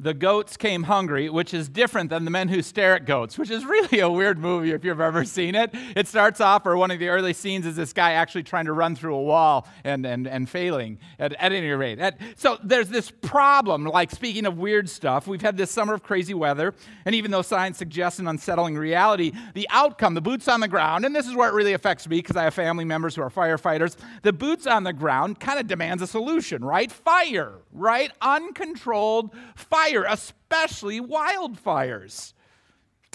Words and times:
The 0.00 0.14
Goats 0.14 0.56
Came 0.56 0.84
Hungry, 0.84 1.28
which 1.28 1.52
is 1.52 1.68
different 1.68 2.10
than 2.10 2.24
The 2.24 2.30
Men 2.30 2.46
Who 2.46 2.62
Stare 2.62 2.94
at 2.94 3.04
Goats, 3.04 3.36
which 3.36 3.50
is 3.50 3.64
really 3.64 3.98
a 3.98 4.08
weird 4.08 4.38
movie 4.38 4.70
if 4.70 4.84
you've 4.84 5.00
ever 5.00 5.24
seen 5.24 5.56
it. 5.56 5.70
It 5.96 6.06
starts 6.06 6.40
off, 6.40 6.66
or 6.66 6.76
one 6.76 6.92
of 6.92 7.00
the 7.00 7.08
early 7.08 7.32
scenes 7.32 7.66
is 7.66 7.74
this 7.74 7.92
guy 7.92 8.12
actually 8.12 8.44
trying 8.44 8.66
to 8.66 8.72
run 8.72 8.94
through 8.94 9.16
a 9.16 9.22
wall 9.22 9.66
and, 9.82 10.06
and, 10.06 10.28
and 10.28 10.48
failing 10.48 10.98
at, 11.18 11.32
at 11.32 11.52
any 11.52 11.70
rate. 11.70 11.98
At, 11.98 12.20
so 12.36 12.58
there's 12.62 12.88
this 12.88 13.10
problem, 13.10 13.86
like 13.86 14.12
speaking 14.12 14.46
of 14.46 14.56
weird 14.56 14.88
stuff, 14.88 15.26
we've 15.26 15.42
had 15.42 15.56
this 15.56 15.72
summer 15.72 15.94
of 15.94 16.04
crazy 16.04 16.34
weather, 16.34 16.74
and 17.04 17.16
even 17.16 17.32
though 17.32 17.42
science 17.42 17.76
suggests 17.76 18.20
an 18.20 18.28
unsettling 18.28 18.76
reality, 18.76 19.32
the 19.54 19.66
outcome, 19.70 20.14
the 20.14 20.20
boots 20.20 20.46
on 20.46 20.60
the 20.60 20.68
ground, 20.68 21.06
and 21.06 21.16
this 21.16 21.26
is 21.26 21.34
where 21.34 21.48
it 21.48 21.54
really 21.54 21.72
affects 21.72 22.08
me 22.08 22.18
because 22.18 22.36
I 22.36 22.44
have 22.44 22.54
family 22.54 22.84
members 22.84 23.16
who 23.16 23.22
are 23.22 23.30
firefighters, 23.30 23.96
the 24.22 24.32
boots 24.32 24.68
on 24.68 24.84
the 24.84 24.92
ground 24.92 25.40
kind 25.40 25.58
of 25.58 25.66
demands 25.66 26.04
a 26.04 26.06
solution, 26.06 26.64
right? 26.64 26.92
Fire, 26.92 27.54
right? 27.72 28.12
Uncontrolled 28.22 29.34
fire, 29.56 29.87
especially 29.96 31.00
wildfires. 31.00 32.32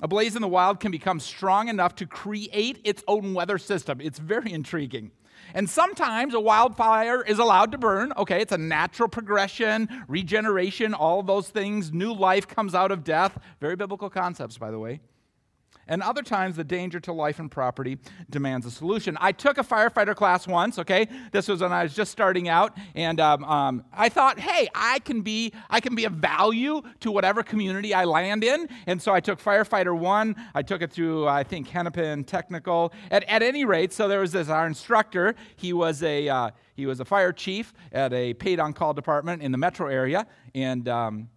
A 0.01 0.07
blaze 0.07 0.35
in 0.35 0.41
the 0.41 0.47
wild 0.47 0.79
can 0.79 0.91
become 0.91 1.19
strong 1.19 1.67
enough 1.67 1.95
to 1.95 2.05
create 2.05 2.79
its 2.83 3.03
own 3.07 3.33
weather 3.33 3.57
system. 3.57 4.01
It's 4.01 4.19
very 4.19 4.51
intriguing. 4.51 5.11
And 5.53 5.69
sometimes 5.69 6.33
a 6.33 6.39
wildfire 6.39 7.21
is 7.21 7.39
allowed 7.39 7.71
to 7.73 7.77
burn. 7.77 8.11
Okay, 8.17 8.41
it's 8.41 8.51
a 8.51 8.57
natural 8.57 9.07
progression, 9.07 9.87
regeneration, 10.07 10.93
all 10.93 11.21
those 11.21 11.49
things. 11.49 11.93
New 11.93 12.13
life 12.13 12.47
comes 12.47 12.73
out 12.73 12.91
of 12.91 13.03
death. 13.03 13.37
Very 13.59 13.75
biblical 13.75 14.09
concepts, 14.09 14.57
by 14.57 14.71
the 14.71 14.79
way. 14.79 15.01
And 15.87 16.01
other 16.01 16.21
times, 16.21 16.55
the 16.55 16.63
danger 16.63 16.99
to 17.01 17.13
life 17.13 17.39
and 17.39 17.51
property 17.51 17.97
demands 18.29 18.65
a 18.65 18.71
solution. 18.71 19.17
I 19.19 19.31
took 19.31 19.57
a 19.57 19.63
firefighter 19.63 20.15
class 20.15 20.47
once, 20.47 20.79
okay? 20.79 21.07
This 21.31 21.47
was 21.47 21.61
when 21.61 21.73
I 21.73 21.83
was 21.83 21.93
just 21.93 22.11
starting 22.11 22.47
out. 22.47 22.77
And 22.95 23.19
um, 23.19 23.43
um, 23.43 23.83
I 23.91 24.09
thought, 24.09 24.39
hey, 24.39 24.69
I 24.73 24.99
can, 24.99 25.21
be, 25.21 25.51
I 25.69 25.79
can 25.79 25.95
be 25.95 26.05
of 26.05 26.13
value 26.13 26.81
to 27.01 27.11
whatever 27.11 27.43
community 27.43 27.93
I 27.93 28.05
land 28.05 28.43
in. 28.43 28.69
And 28.87 29.01
so 29.01 29.13
I 29.13 29.19
took 29.19 29.41
firefighter 29.41 29.97
one. 29.97 30.35
I 30.55 30.61
took 30.61 30.81
it 30.81 30.91
through, 30.91 31.27
I 31.27 31.43
think, 31.43 31.67
Hennepin 31.67 32.23
Technical. 32.23 32.93
At, 33.11 33.23
at 33.25 33.43
any 33.43 33.65
rate, 33.65 33.91
so 33.91 34.07
there 34.07 34.19
was 34.19 34.31
this, 34.31 34.47
our 34.49 34.67
instructor. 34.67 35.35
He 35.55 35.73
was 35.73 36.01
a, 36.03 36.29
uh, 36.29 36.51
he 36.75 36.85
was 36.85 36.99
a 36.99 37.05
fire 37.05 37.31
chief 37.31 37.73
at 37.91 38.13
a 38.13 38.33
paid 38.33 38.59
on 38.59 38.73
call 38.73 38.93
department 38.93 39.41
in 39.41 39.51
the 39.51 39.57
metro 39.57 39.87
area. 39.87 40.25
And 40.55 40.87
um, 40.87 41.29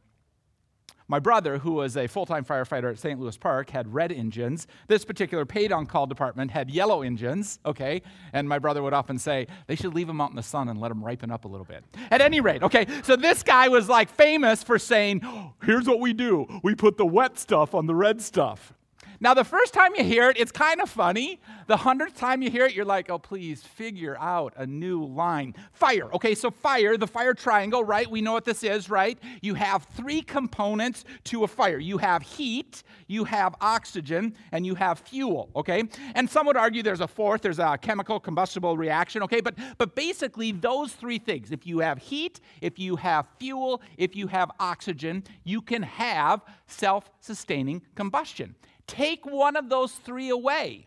my 1.08 1.18
brother, 1.18 1.58
who 1.58 1.72
was 1.72 1.96
a 1.96 2.06
full 2.06 2.26
time 2.26 2.44
firefighter 2.44 2.90
at 2.90 2.98
St. 2.98 3.18
Louis 3.18 3.36
Park, 3.36 3.70
had 3.70 3.92
red 3.92 4.10
engines. 4.10 4.66
This 4.88 5.04
particular 5.04 5.44
paid 5.44 5.72
on 5.72 5.86
call 5.86 6.06
department 6.06 6.50
had 6.50 6.70
yellow 6.70 7.02
engines, 7.02 7.58
okay? 7.64 8.02
And 8.32 8.48
my 8.48 8.58
brother 8.58 8.82
would 8.82 8.94
often 8.94 9.18
say, 9.18 9.46
they 9.66 9.76
should 9.76 9.94
leave 9.94 10.06
them 10.06 10.20
out 10.20 10.30
in 10.30 10.36
the 10.36 10.42
sun 10.42 10.68
and 10.68 10.80
let 10.80 10.88
them 10.88 11.04
ripen 11.04 11.30
up 11.30 11.44
a 11.44 11.48
little 11.48 11.66
bit. 11.66 11.84
At 12.10 12.20
any 12.20 12.40
rate, 12.40 12.62
okay, 12.62 12.86
so 13.02 13.16
this 13.16 13.42
guy 13.42 13.68
was 13.68 13.88
like 13.88 14.10
famous 14.10 14.62
for 14.62 14.78
saying, 14.78 15.22
here's 15.62 15.86
what 15.86 16.00
we 16.00 16.12
do 16.12 16.46
we 16.62 16.74
put 16.74 16.96
the 16.96 17.06
wet 17.06 17.38
stuff 17.38 17.74
on 17.74 17.86
the 17.86 17.94
red 17.94 18.20
stuff. 18.20 18.72
Now, 19.20 19.34
the 19.34 19.44
first 19.44 19.72
time 19.72 19.94
you 19.96 20.04
hear 20.04 20.28
it, 20.30 20.38
it's 20.38 20.52
kind 20.52 20.80
of 20.80 20.90
funny. 20.90 21.40
The 21.66 21.76
hundredth 21.76 22.16
time 22.16 22.42
you 22.42 22.50
hear 22.50 22.66
it, 22.66 22.74
you're 22.74 22.84
like, 22.84 23.10
oh, 23.10 23.18
please 23.18 23.62
figure 23.62 24.16
out 24.18 24.52
a 24.56 24.66
new 24.66 25.04
line. 25.04 25.54
Fire. 25.72 26.12
Okay, 26.14 26.34
so 26.34 26.50
fire, 26.50 26.96
the 26.96 27.06
fire 27.06 27.34
triangle, 27.34 27.82
right? 27.82 28.10
We 28.10 28.20
know 28.20 28.32
what 28.32 28.44
this 28.44 28.62
is, 28.62 28.90
right? 28.90 29.18
You 29.40 29.54
have 29.54 29.84
three 29.96 30.22
components 30.22 31.04
to 31.24 31.44
a 31.44 31.48
fire 31.48 31.78
you 31.78 31.98
have 31.98 32.22
heat, 32.22 32.82
you 33.06 33.24
have 33.24 33.54
oxygen, 33.60 34.34
and 34.52 34.66
you 34.66 34.74
have 34.74 34.98
fuel, 35.00 35.50
okay? 35.56 35.84
And 36.14 36.28
some 36.28 36.46
would 36.46 36.56
argue 36.56 36.82
there's 36.82 37.00
a 37.00 37.08
fourth, 37.08 37.42
there's 37.42 37.58
a 37.58 37.78
chemical 37.80 38.20
combustible 38.20 38.76
reaction, 38.76 39.22
okay? 39.22 39.40
But, 39.40 39.56
but 39.78 39.94
basically, 39.94 40.52
those 40.52 40.92
three 40.92 41.18
things 41.18 41.52
if 41.52 41.66
you 41.66 41.78
have 41.80 41.98
heat, 41.98 42.40
if 42.60 42.78
you 42.78 42.96
have 42.96 43.26
fuel, 43.38 43.80
if 43.96 44.14
you 44.16 44.26
have 44.26 44.50
oxygen, 44.60 45.24
you 45.44 45.62
can 45.62 45.82
have 45.82 46.42
self 46.66 47.10
sustaining 47.20 47.82
combustion. 47.94 48.54
Take 48.86 49.26
one 49.26 49.56
of 49.56 49.68
those 49.68 49.92
three 49.92 50.30
away. 50.30 50.86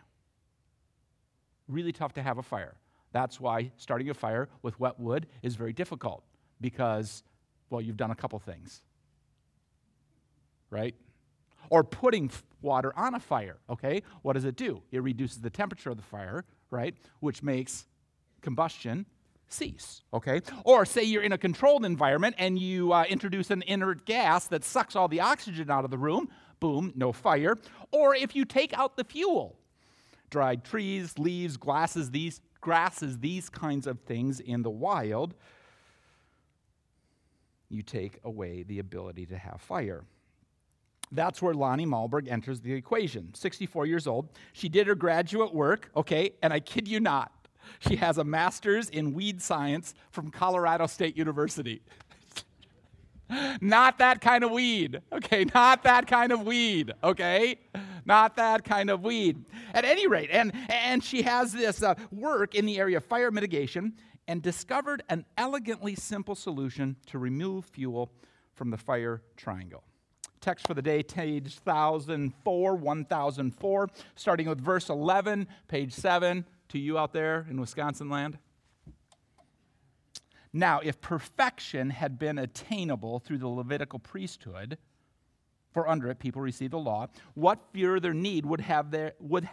Really 1.68 1.92
tough 1.92 2.14
to 2.14 2.24
have 2.24 2.38
a 2.38 2.44
fire. 2.44 2.76
That's 3.12 3.40
why 3.40 3.72
starting 3.78 4.10
a 4.10 4.14
fire 4.14 4.50
with 4.62 4.80
wet 4.80 5.00
wood 5.00 5.28
is 5.42 5.56
very 5.56 5.74
difficult 5.74 6.24
because, 6.62 7.24
well, 7.70 7.82
you've 7.82 7.98
done 7.98 8.12
a 8.12 8.16
couple 8.16 8.40
things. 8.40 8.82
Right? 10.70 10.96
Or 11.70 11.84
putting 11.84 12.32
water 12.62 12.94
on 12.96 13.16
a 13.16 13.20
fire, 13.20 13.58
okay? 13.70 14.04
What 14.22 14.34
does 14.34 14.46
it 14.46 14.56
do? 14.56 14.84
It 14.92 15.02
reduces 15.02 15.42
the 15.42 15.50
temperature 15.50 15.90
of 15.90 15.98
the 15.98 16.04
fire, 16.04 16.46
right? 16.70 16.96
Which 17.20 17.42
makes 17.42 17.86
combustion 18.42 19.06
cease, 19.48 20.02
okay? 20.14 20.42
Or 20.64 20.86
say 20.86 21.04
you're 21.04 21.24
in 21.24 21.32
a 21.32 21.38
controlled 21.38 21.86
environment 21.86 22.36
and 22.38 22.58
you 22.58 22.94
uh, 22.94 23.06
introduce 23.10 23.50
an 23.50 23.64
inert 23.64 24.06
gas 24.06 24.48
that 24.48 24.64
sucks 24.64 24.96
all 24.96 25.08
the 25.08 25.22
oxygen 25.22 25.70
out 25.72 25.86
of 25.86 25.92
the 25.92 25.98
room 25.98 26.30
boom, 26.60 26.94
no 26.96 27.12
fire. 27.12 27.58
Or 27.92 28.16
if 28.16 28.36
you 28.36 28.46
take 28.46 28.78
out 28.78 28.98
the 28.98 29.04
fuel, 29.04 29.58
dried 30.30 30.64
trees, 30.64 31.18
leaves, 31.18 31.58
glasses, 31.58 32.12
these 32.12 32.42
grasses, 32.62 33.20
these 33.20 33.50
kinds 33.50 33.88
of 33.88 34.00
things 34.02 34.40
in 34.40 34.64
the 34.64 34.70
wild, 34.70 35.34
you 37.70 37.82
take 37.82 38.20
away 38.24 38.64
the 38.64 38.80
ability 38.80 39.26
to 39.28 39.38
have 39.38 39.62
fire. 39.62 40.04
That's 41.12 41.42
where 41.42 41.54
Lani 41.54 41.86
Malmberg 41.86 42.28
enters 42.28 42.62
the 42.62 42.74
equation. 42.74 43.34
64 43.34 43.86
years 43.86 44.06
old. 44.06 44.30
She 44.54 44.70
did 44.70 44.88
her 44.88 44.96
graduate 44.96 45.54
work, 45.54 45.90
okay, 45.96 46.34
and 46.44 46.54
I 46.54 46.60
kid 46.60 46.88
you 46.88 47.00
not, 47.00 47.32
she 47.80 47.96
has 47.98 48.18
a 48.18 48.24
master's 48.24 48.90
in 48.90 49.14
weed 49.14 49.42
science 49.42 49.94
from 50.12 50.32
Colorado 50.32 50.88
State 50.88 51.18
University. 51.18 51.82
Not 53.62 54.00
that 54.00 54.22
kind 54.22 54.44
of 54.44 54.52
weed, 54.52 55.02
okay? 55.12 55.46
Not 55.54 55.84
that 55.84 56.08
kind 56.08 56.32
of 56.32 56.46
weed, 56.46 56.94
okay? 57.04 57.60
Not 58.06 58.36
that 58.38 58.64
kind 58.64 58.90
of 58.90 59.04
weed. 59.04 59.46
At 59.74 59.86
any 59.86 60.08
rate, 60.08 60.30
and, 60.32 60.52
and 60.70 61.04
she 61.04 61.22
has 61.22 61.54
this 61.54 61.84
uh, 61.84 61.96
work 62.12 62.56
in 62.56 62.66
the 62.66 62.80
area 62.80 62.98
of 62.98 63.06
fire 63.06 63.32
mitigation 63.32 63.94
and 64.28 64.42
discovered 64.42 65.04
an 65.10 65.26
elegantly 65.38 65.96
simple 65.96 66.36
solution 66.36 66.96
to 67.08 67.18
remove 67.18 67.66
fuel 67.66 68.12
from 68.54 68.70
the 68.70 68.78
fire 68.78 69.22
triangle. 69.38 69.84
Text 70.42 70.68
for 70.68 70.74
the 70.74 70.82
day, 70.82 71.04
page 71.04 71.60
1004, 71.64 72.76
1004, 72.76 73.90
starting 74.16 74.48
with 74.48 74.62
verse 74.62 74.90
11, 74.90 75.48
page 75.68 75.94
7, 75.94 76.46
to 76.70 76.80
you 76.80 76.98
out 76.98 77.12
there 77.12 77.46
in 77.50 77.60
Wisconsin 77.60 78.10
land. 78.10 78.38
Now, 80.52 80.80
if 80.80 81.00
perfection 81.00 81.92
had 81.92 82.18
been 82.18 82.40
attainable 82.40 83.20
through 83.20 83.38
the 83.38 83.48
Levitical 83.48 84.00
priesthood, 84.00 84.78
for 85.72 85.88
under 85.88 86.10
it 86.10 86.20
people 86.20 86.42
received 86.42 86.74
the 86.74 86.80
law, 86.80 87.08
what 87.36 87.60
further 87.74 88.14
need 88.14 88.46
would, 88.46 88.62
have 88.62 88.90
there, 88.90 89.14
would 89.20 89.48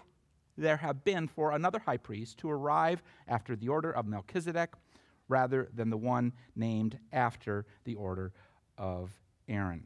there 0.56 0.78
have 0.78 1.04
been 1.04 1.28
for 1.28 1.52
another 1.52 1.78
high 1.78 1.98
priest 1.98 2.38
to 2.38 2.50
arrive 2.50 3.02
after 3.28 3.54
the 3.54 3.68
order 3.68 3.92
of 3.92 4.06
Melchizedek 4.06 4.72
rather 5.28 5.68
than 5.74 5.90
the 5.90 5.96
one 5.98 6.32
named 6.54 6.98
after 7.12 7.66
the 7.84 7.94
order 7.94 8.32
of 8.78 9.10
Aaron? 9.48 9.84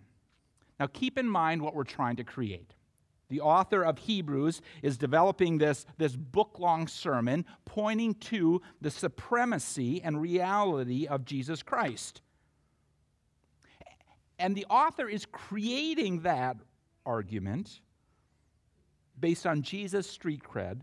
Now, 0.79 0.87
keep 0.87 1.19
in 1.19 1.29
mind 1.29 1.61
what 1.61 1.75
we're 1.75 1.85
trying 1.85 2.17
to 2.17 2.25
create. 2.25 2.75
The 3.31 3.41
author 3.41 3.83
of 3.83 3.97
Hebrews 3.97 4.61
is 4.83 4.99
developing 4.99 5.59
this, 5.59 5.87
this 5.99 6.15
book 6.15 6.59
long 6.59 6.89
sermon 6.89 7.47
pointing 7.65 8.15
to 8.15 8.61
the 8.81 8.91
supremacy 8.91 10.03
and 10.03 10.21
reality 10.21 11.07
of 11.07 11.25
Jesus 11.25 11.63
Christ. 11.63 12.23
And 14.39 14.57
the 14.57 14.67
author 14.67 15.09
is 15.09 15.27
creating 15.27 16.21
that 16.21 16.57
argument 17.07 17.81
based 19.19 19.47
on 19.47 19.63
Jesus' 19.63 20.11
street 20.11 20.43
cred 20.43 20.81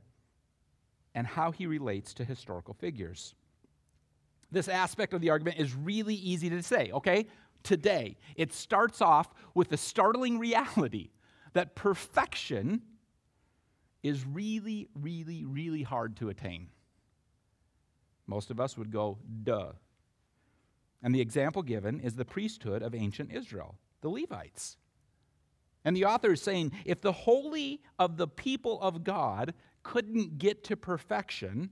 and 1.14 1.28
how 1.28 1.52
he 1.52 1.68
relates 1.68 2.14
to 2.14 2.24
historical 2.24 2.76
figures. 2.76 3.36
This 4.52 4.70
aspect 4.70 5.14
of 5.14 5.20
the 5.20 5.32
argument 5.32 5.58
is 5.60 5.76
really 5.76 6.16
easy 6.16 6.50
to 6.50 6.64
say, 6.64 6.92
okay? 6.94 7.26
Today, 7.64 8.16
it 8.38 8.54
starts 8.54 9.02
off 9.02 9.34
with 9.54 9.68
the 9.68 9.78
startling 9.78 10.40
reality 10.40 11.10
that 11.54 11.76
perfection 11.76 12.82
is 14.04 14.26
really, 14.26 14.88
really, 14.96 15.46
really 15.46 15.84
hard 15.84 16.16
to 16.18 16.30
attain. 16.30 16.68
Most 18.26 18.52
of 18.52 18.60
us 18.60 18.78
would 18.78 18.92
go, 18.92 19.18
duh. 19.44 19.72
And 21.02 21.14
the 21.14 21.22
example 21.22 21.62
given 21.62 22.00
is 22.00 22.16
the 22.16 22.26
priesthood 22.26 22.82
of 22.82 22.94
ancient 22.94 23.32
Israel, 23.32 23.78
the 24.02 24.10
Levites. 24.10 24.78
And 25.86 25.96
the 25.96 26.06
author 26.06 26.34
is 26.34 26.42
saying 26.42 26.74
if 26.86 27.02
the 27.02 27.12
holy 27.12 27.82
of 27.98 28.18
the 28.18 28.28
people 28.28 28.82
of 28.82 29.04
God 29.04 29.54
couldn't 29.84 30.38
get 30.38 30.64
to 30.66 30.76
perfection, 30.76 31.70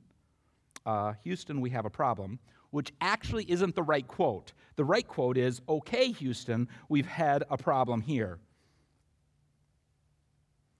uh, 0.85 1.13
Houston, 1.23 1.59
we 1.59 1.71
have 1.71 1.85
a 1.85 1.89
problem, 1.89 2.39
which 2.69 2.93
actually 3.01 3.49
isn't 3.51 3.75
the 3.75 3.83
right 3.83 4.07
quote. 4.07 4.53
The 4.75 4.85
right 4.85 5.07
quote 5.07 5.37
is, 5.37 5.61
okay, 5.67 6.11
Houston, 6.11 6.69
we've 6.87 7.07
had 7.07 7.43
a 7.49 7.57
problem 7.57 8.01
here. 8.01 8.39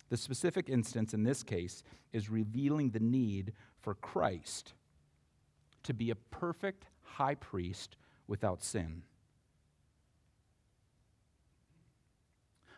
The 0.09 0.17
specific 0.17 0.69
instance 0.69 1.13
in 1.13 1.23
this 1.23 1.43
case 1.43 1.83
is 2.13 2.29
revealing 2.29 2.91
the 2.91 2.99
need 2.99 3.53
for 3.79 3.95
Christ 3.95 4.73
to 5.83 5.93
be 5.93 6.09
a 6.09 6.15
perfect 6.15 6.85
high 7.03 7.35
priest 7.35 7.97
without 8.27 8.63
sin. 8.63 9.03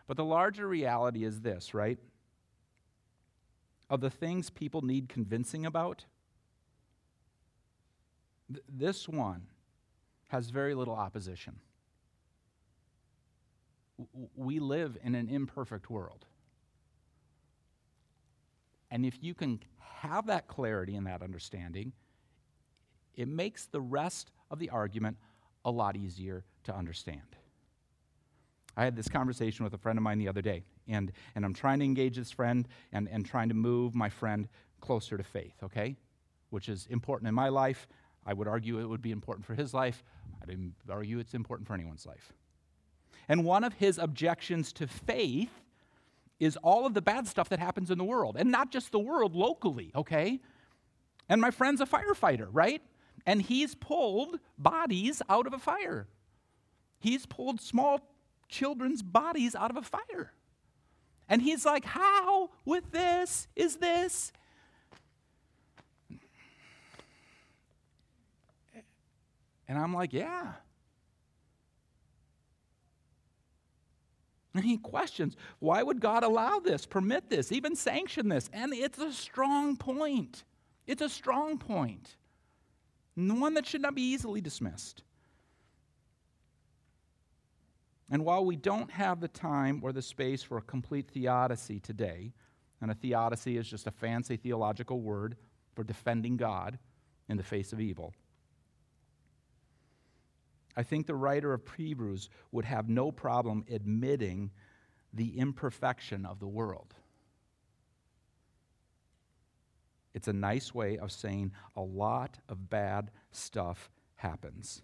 But 0.07 0.15
the 0.15 0.25
larger 0.25 0.68
reality 0.68 1.25
is 1.25 1.41
this, 1.41 1.74
right? 1.74 2.00
Of 3.89 4.00
the 4.01 4.09
things 4.09 4.50
people 4.50 4.81
need 4.81 5.09
convincing 5.09 5.65
about, 5.65 6.06
th- 8.51 8.63
this 8.69 9.07
one 9.07 9.47
has 10.29 10.50
very 10.50 10.75
little 10.75 10.95
opposition. 10.95 11.59
W- 13.97 14.29
we 14.35 14.59
live 14.59 14.97
in 15.03 15.15
an 15.15 15.27
imperfect 15.27 15.89
world. 15.89 16.25
And 18.92 19.06
if 19.06 19.22
you 19.22 19.34
can 19.34 19.60
have 19.80 20.28
that 20.28 20.48
clarity 20.48 20.95
and 20.95 21.07
that 21.07 21.22
understanding, 21.22 21.94
it 23.16 23.28
makes 23.28 23.66
the 23.66 23.81
rest 23.81 24.31
of 24.50 24.60
the 24.60 24.69
argument 24.69 25.18
a 25.66 25.72
lot 25.72 25.98
easier 25.98 26.45
to 26.63 26.75
understand. 26.75 27.36
I 28.78 28.84
had 28.84 28.95
this 28.95 29.10
conversation 29.10 29.63
with 29.63 29.74
a 29.74 29.78
friend 29.78 29.98
of 29.98 30.04
mine 30.04 30.19
the 30.19 30.28
other 30.28 30.42
day, 30.42 30.63
and, 30.88 31.12
and 31.36 31.44
I'm 31.44 31.54
trying 31.54 31.80
to 31.80 31.86
engage 31.86 32.16
this 32.16 32.31
friend 32.31 32.68
and, 32.94 33.10
and 33.10 33.25
trying 33.25 33.50
to 33.50 33.56
move 33.56 33.95
my 33.95 34.07
friend 34.07 34.48
closer 34.81 35.18
to 35.18 35.24
faith, 35.24 35.56
okay? 35.63 35.98
Which 36.51 36.69
is 36.69 36.86
important 36.92 37.28
in 37.28 37.34
my 37.34 37.50
life. 37.50 37.88
I 38.25 38.34
would 38.34 38.48
argue 38.48 38.80
it 38.80 38.86
would 38.86 39.01
be 39.01 39.12
important 39.12 39.45
for 39.45 39.56
his 39.56 39.74
life. 39.74 40.04
I'd 40.42 40.60
argue 40.89 41.18
it's 41.18 41.34
important 41.34 41.68
for 41.68 41.74
anyone's 41.74 42.06
life. 42.06 42.34
And 43.28 43.44
one 43.44 43.63
of 43.63 43.74
his 43.74 43.98
objections 43.98 44.72
to 44.74 44.88
faith 44.88 45.50
is 46.39 46.57
all 46.57 46.86
of 46.86 46.94
the 46.94 47.01
bad 47.01 47.28
stuff 47.28 47.50
that 47.50 47.60
happens 47.60 47.89
in 47.89 47.98
the 47.98 48.04
world, 48.04 48.36
and 48.38 48.51
not 48.51 48.72
just 48.72 48.92
the 48.92 49.00
world, 49.00 49.36
locally, 49.36 49.92
okay? 49.95 50.39
And 51.30 51.42
my 51.42 51.51
friend's 51.51 51.81
a 51.81 51.86
firefighter, 51.86 52.48
right? 52.51 52.81
And 53.25 53.42
he's 53.42 53.75
pulled 53.75 54.39
bodies 54.57 55.22
out 55.30 55.48
of 55.48 55.54
a 55.54 55.60
fire. 55.60 56.07
He's 57.00 57.25
pulled 57.25 57.60
small 57.60 58.01
children's 58.48 59.04
bodies 59.04 59.56
out 59.56 59.72
of 59.72 59.78
a 59.78 59.81
fire. 59.81 60.31
And 61.30 61.42
he's 61.42 61.66
like, 61.66 61.86
How 61.86 62.51
with 62.66 62.92
this 62.92 63.48
is 63.56 63.78
this? 63.78 64.31
And 69.68 69.78
I'm 69.78 69.94
like, 69.94 70.13
Yeah. 70.13 70.54
And 74.57 74.65
he 74.65 74.77
questions, 74.77 75.36
why 75.59 75.83
would 75.83 76.00
God 76.00 76.24
allow 76.24 76.57
this, 76.57 76.88
permit 76.88 77.30
this, 77.30 77.51
even 77.51 77.75
sanction 77.75 78.27
this? 78.27 78.50
And 78.51 78.74
it's 78.74 78.98
a 78.98 79.13
strong 79.13 79.75
point. 79.75 80.45
It's 80.88 81.04
a 81.04 81.09
strong 81.09 81.59
point. 81.59 82.15
One 83.15 83.54
that 83.54 83.68
should 83.68 83.83
not 83.83 83.94
be 83.94 84.01
easily 84.01 84.42
dismissed. 84.42 85.04
And 88.09 88.25
while 88.25 88.44
we 88.44 88.56
don't 88.56 88.89
have 88.89 89.19
the 89.19 89.27
time 89.27 89.81
or 89.83 89.92
the 89.92 90.01
space 90.01 90.42
for 90.42 90.57
a 90.57 90.62
complete 90.63 91.07
theodicy 91.12 91.80
today, 91.80 92.33
and 92.81 92.89
a 92.89 92.95
theodicy 92.95 93.57
is 93.57 93.68
just 93.68 93.86
a 93.86 93.92
fancy 93.92 94.38
theological 94.38 95.01
word 95.01 95.38
for 95.75 95.83
defending 95.83 96.36
God 96.36 96.80
in 97.30 97.38
the 97.38 97.44
face 97.44 97.74
of 97.74 97.80
evil, 97.80 98.15
I 100.77 100.83
think 100.83 101.07
the 101.07 101.15
writer 101.15 101.53
of 101.53 101.63
Hebrews 101.75 102.29
would 102.51 102.65
have 102.65 102.88
no 102.88 103.12
problem 103.12 103.65
admitting 103.68 104.51
the 105.12 105.39
imperfection 105.39 106.24
of 106.24 106.39
the 106.39 106.47
world. 106.47 106.94
It's 110.13 110.27
a 110.27 110.33
nice 110.33 110.75
way 110.75 111.00
of 111.00 111.12
saying 111.12 111.51
a 111.75 111.81
lot 111.81 112.38
of 112.47 112.69
bad 112.69 113.09
stuff 113.31 113.89
happens. 114.18 114.83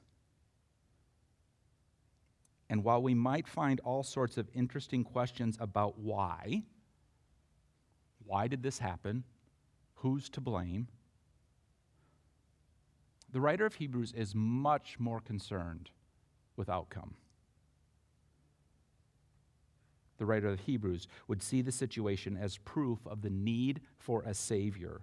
And 2.69 2.83
while 2.83 3.03
we 3.03 3.13
might 3.13 3.47
find 3.47 3.79
all 3.81 4.01
sorts 4.01 4.37
of 4.37 4.49
interesting 4.55 5.03
questions 5.03 5.57
about 5.59 5.99
why, 5.99 6.63
why 8.25 8.47
did 8.47 8.63
this 8.63 8.79
happen? 8.79 9.25
Who's 9.97 10.27
to 10.29 10.41
blame? 10.41 10.87
The 13.33 13.41
writer 13.41 13.65
of 13.65 13.75
Hebrews 13.75 14.13
is 14.15 14.35
much 14.35 14.99
more 14.99 15.19
concerned 15.19 15.89
with 16.55 16.69
outcome. 16.69 17.15
The 20.19 20.25
writer 20.27 20.49
of 20.49 20.59
Hebrews 20.61 21.07
would 21.27 21.41
see 21.41 21.63
the 21.63 21.71
situation 21.71 22.37
as 22.39 22.59
proof 22.59 22.99
of 23.07 23.23
the 23.23 23.31
need 23.31 23.81
for 23.97 24.21
a 24.21 24.35
Savior, 24.35 25.01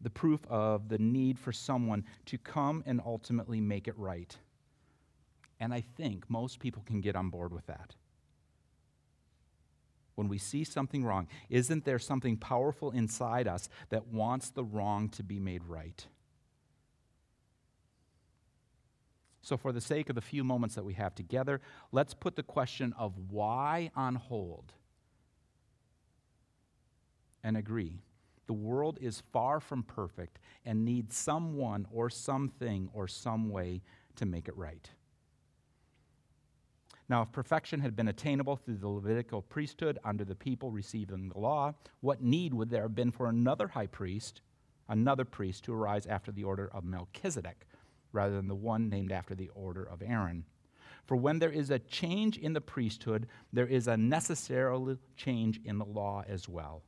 the 0.00 0.08
proof 0.08 0.46
of 0.48 0.88
the 0.88 0.98
need 0.98 1.36
for 1.36 1.50
someone 1.50 2.04
to 2.26 2.38
come 2.38 2.84
and 2.86 3.00
ultimately 3.04 3.60
make 3.60 3.88
it 3.88 3.98
right. 3.98 4.36
And 5.58 5.74
I 5.74 5.80
think 5.80 6.30
most 6.30 6.60
people 6.60 6.84
can 6.86 7.00
get 7.00 7.16
on 7.16 7.28
board 7.28 7.52
with 7.52 7.66
that. 7.66 7.96
When 10.14 10.28
we 10.28 10.38
see 10.38 10.62
something 10.62 11.04
wrong, 11.04 11.26
isn't 11.50 11.84
there 11.84 11.98
something 11.98 12.36
powerful 12.36 12.92
inside 12.92 13.48
us 13.48 13.68
that 13.88 14.06
wants 14.06 14.50
the 14.50 14.62
wrong 14.62 15.08
to 15.08 15.24
be 15.24 15.40
made 15.40 15.64
right? 15.64 16.06
So, 19.44 19.58
for 19.58 19.72
the 19.72 19.80
sake 19.80 20.08
of 20.08 20.14
the 20.14 20.22
few 20.22 20.42
moments 20.42 20.74
that 20.74 20.86
we 20.86 20.94
have 20.94 21.14
together, 21.14 21.60
let's 21.92 22.14
put 22.14 22.34
the 22.34 22.42
question 22.42 22.94
of 22.98 23.12
why 23.30 23.90
on 23.94 24.14
hold 24.14 24.72
and 27.42 27.54
agree. 27.54 28.00
The 28.46 28.54
world 28.54 28.98
is 29.02 29.22
far 29.34 29.60
from 29.60 29.82
perfect 29.82 30.38
and 30.64 30.86
needs 30.86 31.14
someone 31.14 31.86
or 31.92 32.08
something 32.08 32.88
or 32.94 33.06
some 33.06 33.50
way 33.50 33.82
to 34.16 34.24
make 34.24 34.48
it 34.48 34.56
right. 34.56 34.88
Now, 37.10 37.20
if 37.20 37.30
perfection 37.30 37.80
had 37.80 37.94
been 37.94 38.08
attainable 38.08 38.56
through 38.56 38.78
the 38.78 38.88
Levitical 38.88 39.42
priesthood 39.42 39.98
under 40.04 40.24
the 40.24 40.34
people 40.34 40.70
receiving 40.70 41.28
the 41.28 41.38
law, 41.38 41.74
what 42.00 42.22
need 42.22 42.54
would 42.54 42.70
there 42.70 42.82
have 42.82 42.94
been 42.94 43.12
for 43.12 43.28
another 43.28 43.68
high 43.68 43.88
priest, 43.88 44.40
another 44.88 45.26
priest 45.26 45.64
to 45.64 45.74
arise 45.74 46.06
after 46.06 46.32
the 46.32 46.44
order 46.44 46.70
of 46.72 46.82
Melchizedek? 46.82 47.66
Rather 48.14 48.36
than 48.36 48.48
the 48.48 48.54
one 48.54 48.88
named 48.88 49.12
after 49.12 49.34
the 49.34 49.50
order 49.54 49.82
of 49.84 50.02
Aaron. 50.02 50.44
For 51.04 51.16
when 51.16 51.38
there 51.38 51.50
is 51.50 51.70
a 51.70 51.78
change 51.78 52.38
in 52.38 52.54
the 52.54 52.60
priesthood, 52.60 53.26
there 53.52 53.66
is 53.66 53.88
a 53.88 53.96
necessary 53.96 54.96
change 55.16 55.60
in 55.64 55.78
the 55.78 55.84
law 55.84 56.22
as 56.26 56.48
well. 56.48 56.82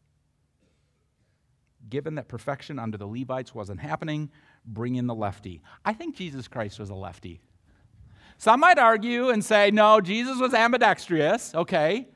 Given 1.89 2.15
that 2.15 2.29
perfection 2.29 2.79
under 2.79 2.97
the 2.97 3.07
Levites 3.07 3.55
wasn't 3.55 3.81
happening, 3.81 4.31
bring 4.65 4.97
in 4.97 5.07
the 5.07 5.15
lefty. 5.15 5.61
I 5.85 5.93
think 5.93 6.17
Jesus 6.17 6.49
Christ 6.49 6.79
was 6.79 6.91
a 6.91 6.95
lefty. 6.95 7.41
Some 8.39 8.61
might 8.61 8.79
argue 8.79 9.31
and 9.31 9.45
say, 9.45 9.71
no, 9.71 10.01
Jesus 10.01 10.39
was 10.39 10.55
ambidextrous, 10.55 11.55
okay. 11.55 12.09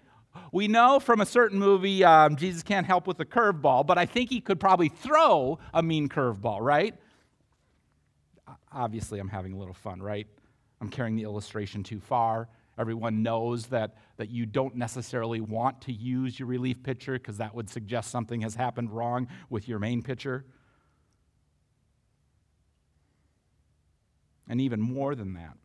We 0.53 0.69
know 0.69 1.01
from 1.01 1.21
a 1.21 1.27
certain 1.27 1.59
movie 1.59 2.05
um, 2.05 2.37
Jesus 2.37 2.63
can't 2.63 2.87
help 2.87 3.07
with 3.07 3.21
a 3.21 3.25
curveball, 3.25 3.87
but 3.87 3.99
I 3.99 4.07
think 4.07 4.31
he 4.31 4.41
could 4.41 4.61
probably 4.61 4.89
throw 4.89 5.59
a 5.73 5.83
mean 5.83 6.09
curveball, 6.09 6.61
right? 6.61 6.95
Obviously 8.73 9.19
I'm 9.19 9.29
having 9.29 9.53
a 9.53 9.57
little 9.57 9.75
fun, 9.75 10.03
right? 10.03 10.27
I'm 10.81 10.89
carrying 10.89 11.17
the 11.17 11.25
illustration 11.25 11.83
too 11.83 12.01
far. 12.01 12.49
Everyone 12.79 13.23
knows 13.23 13.67
that, 13.67 13.97
that 14.17 14.31
you 14.31 14.47
don't 14.47 14.75
necessarily 14.77 15.41
want 15.41 15.83
to 15.83 15.93
use 15.93 16.39
your 16.39 16.49
relief 16.49 16.83
pitcher 16.83 17.15
because 17.15 17.37
that 17.39 17.55
would 17.55 17.69
suggest 17.69 18.11
something 18.11 18.41
has 18.41 18.55
happened 18.55 18.91
wrong 18.91 19.29
with 19.51 19.69
your 19.69 19.79
main 19.79 20.03
pitcher. 20.03 20.47
And 24.49 24.61
even 24.61 24.81
more 24.81 25.15
than 25.15 25.35
that, 25.35 25.57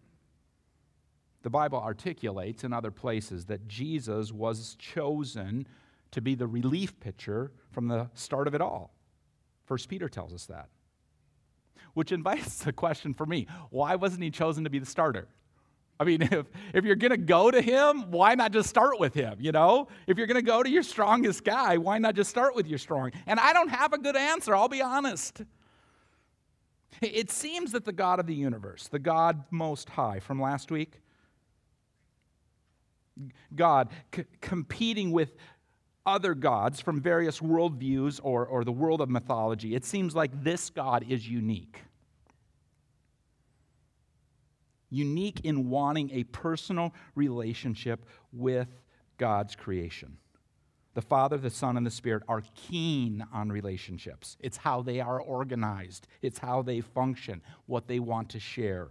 the 1.41 1.49
Bible 1.49 1.79
articulates 1.79 2.63
in 2.63 2.73
other 2.73 2.91
places 2.91 3.45
that 3.45 3.67
Jesus 3.67 4.31
was 4.31 4.75
chosen 4.75 5.67
to 6.11 6.21
be 6.21 6.35
the 6.35 6.47
relief 6.47 6.99
pitcher 6.99 7.51
from 7.71 7.87
the 7.87 8.09
start 8.13 8.47
of 8.47 8.55
it 8.55 8.61
all. 8.61 8.93
First 9.63 9.89
Peter 9.89 10.09
tells 10.09 10.33
us 10.33 10.45
that 10.47 10.69
which 11.95 12.11
invites 12.11 12.59
the 12.59 12.71
question 12.71 13.15
for 13.15 13.25
me 13.25 13.47
why 13.71 13.95
wasn't 13.95 14.21
he 14.21 14.29
chosen 14.29 14.63
to 14.63 14.69
be 14.69 14.77
the 14.77 14.85
starter? 14.85 15.27
I 15.99 16.03
mean, 16.03 16.21
if, 16.31 16.45
if 16.73 16.85
you're 16.85 16.95
going 16.95 17.11
to 17.11 17.17
go 17.17 17.49
to 17.49 17.61
him, 17.61 18.11
why 18.11 18.35
not 18.35 18.51
just 18.51 18.69
start 18.69 18.99
with 18.99 19.13
him? 19.13 19.37
You 19.39 19.51
know, 19.51 19.87
if 20.05 20.17
you're 20.17 20.27
going 20.27 20.35
to 20.35 20.45
go 20.45 20.61
to 20.61 20.69
your 20.69 20.83
strongest 20.83 21.43
guy, 21.43 21.77
why 21.77 21.97
not 21.97 22.15
just 22.15 22.29
start 22.29 22.55
with 22.55 22.67
your 22.67 22.77
strong? 22.77 23.11
And 23.25 23.39
I 23.39 23.53
don't 23.53 23.69
have 23.69 23.93
a 23.93 23.97
good 23.97 24.15
answer, 24.15 24.55
I'll 24.55 24.69
be 24.69 24.81
honest. 24.81 25.41
It 27.01 27.31
seems 27.31 27.71
that 27.71 27.85
the 27.85 27.91
God 27.91 28.19
of 28.19 28.27
the 28.27 28.35
universe, 28.35 28.87
the 28.87 28.99
God 28.99 29.43
most 29.51 29.89
high 29.89 30.19
from 30.19 30.41
last 30.41 30.71
week, 30.71 31.01
God 33.53 33.89
c- 34.13 34.25
competing 34.41 35.11
with 35.11 35.35
other 36.05 36.33
gods 36.33 36.79
from 36.79 37.01
various 37.01 37.39
worldviews 37.39 38.19
or, 38.23 38.45
or 38.45 38.63
the 38.63 38.71
world 38.71 39.01
of 39.01 39.09
mythology, 39.09 39.75
it 39.75 39.85
seems 39.85 40.15
like 40.15 40.43
this 40.43 40.69
God 40.69 41.05
is 41.09 41.27
unique. 41.27 41.81
Unique 44.89 45.41
in 45.43 45.69
wanting 45.69 46.11
a 46.11 46.23
personal 46.25 46.93
relationship 47.15 48.05
with 48.31 48.67
God's 49.17 49.55
creation. 49.55 50.17
The 50.93 51.01
Father, 51.01 51.37
the 51.37 51.49
Son, 51.49 51.75
and 51.75 51.85
the 51.85 51.91
Spirit 51.91 52.23
are 52.29 52.41
keen 52.55 53.25
on 53.33 53.49
relationships. 53.51 54.37
It's 54.39 54.57
how 54.57 54.81
they 54.81 55.01
are 55.01 55.19
organized, 55.19 56.07
it's 56.21 56.39
how 56.39 56.61
they 56.61 56.81
function, 56.81 57.41
what 57.65 57.87
they 57.87 57.99
want 57.99 58.29
to 58.29 58.39
share. 58.39 58.89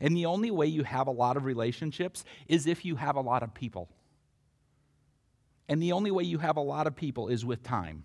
And 0.00 0.16
the 0.16 0.26
only 0.26 0.50
way 0.50 0.66
you 0.66 0.82
have 0.82 1.06
a 1.06 1.12
lot 1.12 1.36
of 1.36 1.44
relationships 1.44 2.24
is 2.48 2.66
if 2.66 2.84
you 2.84 2.96
have 2.96 3.14
a 3.14 3.20
lot 3.20 3.44
of 3.44 3.54
people. 3.54 3.88
And 5.68 5.82
the 5.82 5.92
only 5.92 6.10
way 6.10 6.24
you 6.24 6.38
have 6.38 6.56
a 6.56 6.60
lot 6.62 6.86
of 6.86 6.94
people 6.94 7.28
is 7.28 7.44
with 7.44 7.62
time. 7.62 8.04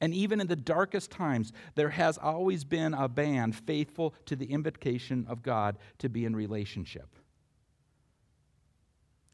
And 0.00 0.12
even 0.12 0.40
in 0.40 0.48
the 0.48 0.56
darkest 0.56 1.10
times, 1.10 1.52
there 1.76 1.90
has 1.90 2.18
always 2.18 2.64
been 2.64 2.92
a 2.92 3.08
band 3.08 3.56
faithful 3.56 4.14
to 4.26 4.36
the 4.36 4.46
invitation 4.46 5.24
of 5.28 5.42
God 5.42 5.78
to 5.98 6.08
be 6.08 6.24
in 6.24 6.36
relationship. 6.36 7.08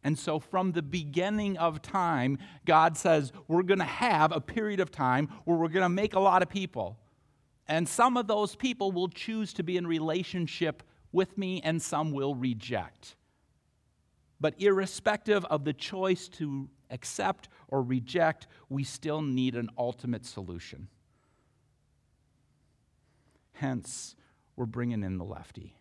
And 0.02 0.18
so, 0.18 0.38
from 0.38 0.72
the 0.72 0.82
beginning 0.82 1.58
of 1.58 1.82
time, 1.82 2.38
God 2.64 2.96
says, 2.96 3.32
We're 3.48 3.62
going 3.62 3.80
to 3.80 3.84
have 3.84 4.32
a 4.32 4.40
period 4.40 4.80
of 4.80 4.90
time 4.90 5.28
where 5.44 5.56
we're 5.56 5.68
going 5.68 5.82
to 5.82 5.88
make 5.88 6.14
a 6.14 6.20
lot 6.20 6.42
of 6.42 6.48
people. 6.48 6.98
And 7.68 7.88
some 7.88 8.16
of 8.16 8.26
those 8.26 8.54
people 8.54 8.92
will 8.92 9.08
choose 9.08 9.52
to 9.54 9.62
be 9.62 9.76
in 9.76 9.86
relationship 9.86 10.82
with 11.12 11.36
me, 11.36 11.60
and 11.62 11.82
some 11.82 12.12
will 12.12 12.34
reject. 12.34 13.16
But 14.40 14.61
irrespective 14.61 15.44
of 15.47 15.64
the 15.64 15.73
choice 15.73 16.28
to 16.28 16.68
accept 16.90 17.49
or 17.68 17.82
reject, 17.82 18.47
we 18.68 18.85
still 18.85 19.23
need 19.23 19.54
an 19.54 19.68
ultimate 19.76 20.25
solution. 20.25 20.88
Hence, 23.52 24.16
we're 24.56 24.66
bringing 24.66 25.02
in 25.02 25.18
the 25.18 25.25
lefty. 25.25 25.76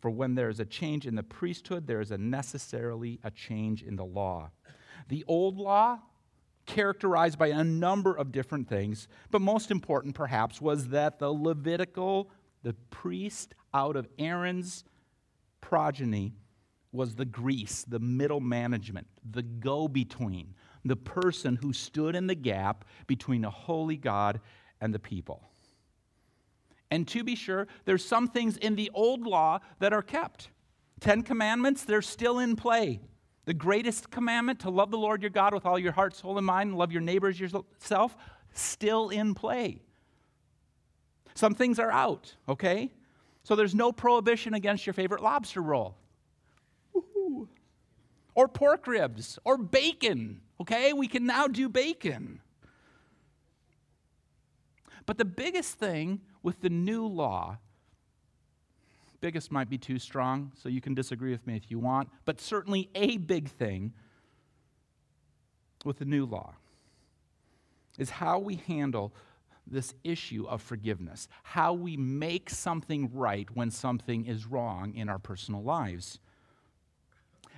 For 0.00 0.10
when 0.10 0.34
there 0.34 0.48
is 0.48 0.60
a 0.60 0.64
change 0.64 1.06
in 1.06 1.14
the 1.14 1.22
priesthood, 1.22 1.86
there 1.86 2.00
is 2.00 2.10
a 2.10 2.18
necessarily 2.18 3.20
a 3.22 3.30
change 3.30 3.82
in 3.82 3.96
the 3.96 4.04
law. 4.04 4.50
The 5.08 5.24
old 5.26 5.58
law, 5.58 5.98
characterized 6.66 7.38
by 7.38 7.48
a 7.48 7.64
number 7.64 8.14
of 8.14 8.32
different 8.32 8.68
things, 8.68 9.08
but 9.30 9.40
most 9.40 9.70
important 9.70 10.14
perhaps 10.14 10.60
was 10.60 10.88
that 10.88 11.18
the 11.18 11.32
Levitical, 11.32 12.30
the 12.62 12.74
priest 12.90 13.54
out 13.74 13.96
of 13.96 14.08
Aaron's 14.18 14.84
progeny, 15.60 16.34
was 16.92 17.14
the 17.14 17.24
grease, 17.24 17.84
the 17.88 17.98
middle 17.98 18.40
management, 18.40 19.06
the 19.30 19.42
go 19.42 19.88
between, 19.88 20.54
the 20.84 20.96
person 20.96 21.56
who 21.56 21.72
stood 21.72 22.14
in 22.14 22.26
the 22.26 22.34
gap 22.34 22.84
between 23.06 23.44
a 23.44 23.50
holy 23.50 23.96
God 23.96 24.40
and 24.80 24.94
the 24.94 24.98
people. 24.98 25.42
And 26.90 27.08
to 27.08 27.24
be 27.24 27.34
sure, 27.34 27.66
there's 27.86 28.04
some 28.04 28.28
things 28.28 28.58
in 28.58 28.76
the 28.76 28.90
old 28.92 29.22
law 29.22 29.60
that 29.78 29.94
are 29.94 30.02
kept. 30.02 30.50
Ten 31.00 31.22
Commandments, 31.22 31.84
they're 31.84 32.02
still 32.02 32.38
in 32.38 32.54
play. 32.54 33.00
The 33.46 33.54
greatest 33.54 34.10
commandment, 34.10 34.60
to 34.60 34.70
love 34.70 34.90
the 34.90 34.98
Lord 34.98 35.22
your 35.22 35.30
God 35.30 35.54
with 35.54 35.64
all 35.64 35.78
your 35.78 35.92
heart, 35.92 36.14
soul, 36.14 36.36
and 36.36 36.46
mind, 36.46 36.70
and 36.70 36.78
love 36.78 36.92
your 36.92 37.00
neighbors 37.00 37.40
yourself, 37.40 38.16
still 38.52 39.08
in 39.08 39.34
play. 39.34 39.80
Some 41.34 41.54
things 41.54 41.78
are 41.78 41.90
out, 41.90 42.36
okay? 42.46 42.92
So 43.42 43.56
there's 43.56 43.74
no 43.74 43.90
prohibition 43.90 44.54
against 44.54 44.86
your 44.86 44.92
favorite 44.92 45.22
lobster 45.22 45.62
roll. 45.62 45.96
Or 48.34 48.48
pork 48.48 48.86
ribs, 48.86 49.38
or 49.44 49.58
bacon, 49.58 50.40
okay? 50.60 50.92
We 50.92 51.06
can 51.06 51.26
now 51.26 51.46
do 51.46 51.68
bacon. 51.68 52.40
But 55.04 55.18
the 55.18 55.24
biggest 55.24 55.78
thing 55.78 56.20
with 56.42 56.60
the 56.60 56.70
new 56.70 57.06
law, 57.06 57.58
biggest 59.20 59.52
might 59.52 59.68
be 59.68 59.78
too 59.78 59.98
strong, 59.98 60.52
so 60.54 60.68
you 60.68 60.80
can 60.80 60.94
disagree 60.94 61.30
with 61.30 61.46
me 61.46 61.56
if 61.56 61.70
you 61.70 61.78
want, 61.78 62.08
but 62.24 62.40
certainly 62.40 62.88
a 62.94 63.18
big 63.18 63.48
thing 63.48 63.92
with 65.84 65.98
the 65.98 66.04
new 66.04 66.24
law 66.24 66.54
is 67.98 68.10
how 68.10 68.38
we 68.38 68.56
handle 68.56 69.12
this 69.66 69.94
issue 70.02 70.46
of 70.48 70.60
forgiveness, 70.60 71.28
how 71.42 71.72
we 71.72 71.96
make 71.96 72.50
something 72.50 73.10
right 73.12 73.48
when 73.54 73.70
something 73.70 74.24
is 74.26 74.46
wrong 74.46 74.94
in 74.94 75.08
our 75.08 75.18
personal 75.18 75.62
lives. 75.62 76.18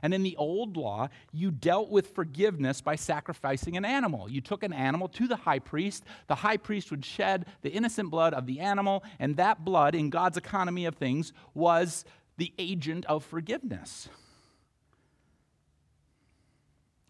And 0.03 0.15
in 0.15 0.23
the 0.23 0.37
old 0.37 0.77
law, 0.77 1.09
you 1.33 1.51
dealt 1.51 1.91
with 1.91 2.15
forgiveness 2.15 2.81
by 2.81 2.97
sacrificing 2.97 3.77
an 3.77 3.85
animal. 3.85 4.31
You 4.31 4.41
took 4.41 4.63
an 4.63 4.73
animal 4.73 5.09
to 5.09 5.27
the 5.27 5.37
high 5.37 5.59
priest. 5.59 6.05
The 6.27 6.35
high 6.35 6.57
priest 6.57 6.91
would 6.91 7.05
shed 7.05 7.47
the 7.63 7.71
innocent 7.71 8.11
blood 8.11 8.35
of 8.35 8.47
the 8.47 8.61
animal, 8.61 9.05
and 9.19 9.37
that 9.37 9.65
blood, 9.65 9.95
in 9.95 10.11
God's 10.11 10.37
economy 10.37 10.85
of 10.85 10.97
things, 10.97 11.33
was 11.55 12.05
the 12.37 12.53
agent 12.59 13.07
of 13.07 13.25
forgiveness. 13.25 14.09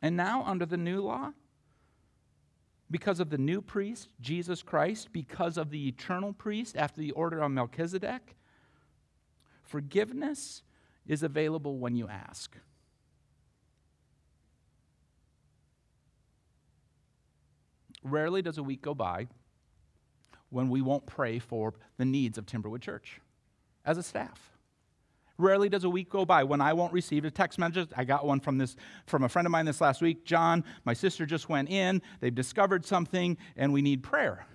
And 0.03 0.17
now, 0.17 0.45
under 0.45 0.67
the 0.67 0.77
new 0.77 1.01
law, 1.01 1.33
because 2.91 3.21
of 3.21 3.31
the 3.31 3.39
new 3.39 3.63
priest, 3.63 4.09
Jesus 4.21 4.63
Christ, 4.63 5.13
because 5.13 5.57
of 5.57 5.71
the 5.71 5.89
eternal 5.89 6.33
priest 6.33 6.77
after 6.77 7.01
the 7.01 7.13
order 7.13 7.41
of 7.41 7.51
Melchizedek, 7.51 8.37
forgiveness 9.63 10.63
is 11.07 11.23
available 11.23 11.79
when 11.79 11.97
you 11.97 12.07
ask. 12.07 12.57
Rarely 18.05 18.43
does 18.43 18.59
a 18.59 18.63
week 18.63 18.83
go 18.83 18.95
by 18.95 19.27
when 20.51 20.69
we 20.69 20.83
won't 20.83 21.07
pray 21.07 21.39
for 21.39 21.75
the 21.97 22.05
needs 22.05 22.39
of 22.39 22.47
Timberwood 22.47 22.81
Church 22.81 23.21
as 23.85 23.99
a 23.99 24.03
staff. 24.03 24.53
Rarely 25.37 25.69
does 25.69 25.83
a 25.83 25.91
week 25.91 26.11
go 26.11 26.25
by 26.25 26.45
when 26.45 26.61
I 26.61 26.75
won't 26.75 26.93
receive 26.93 27.25
a 27.25 27.31
text 27.31 27.59
message. 27.59 27.89
I 27.97 28.05
got 28.05 28.25
one 28.25 28.39
from 28.39 28.59
this 28.59 28.77
from 29.07 29.25
a 29.25 29.29
friend 29.29 29.47
of 29.47 29.53
mine 29.53 29.67
this 29.67 29.81
last 29.81 30.01
week. 30.01 30.25
John, 30.25 30.63
my 30.85 30.93
sister 30.93 31.27
just 31.27 31.49
went 31.49 31.71
in. 31.71 32.03
They've 32.21 32.35
discovered 32.35 32.87
something, 32.87 33.37
and 33.57 33.73
we 33.73 33.83
need 33.83 34.05
prayer. 34.05 34.47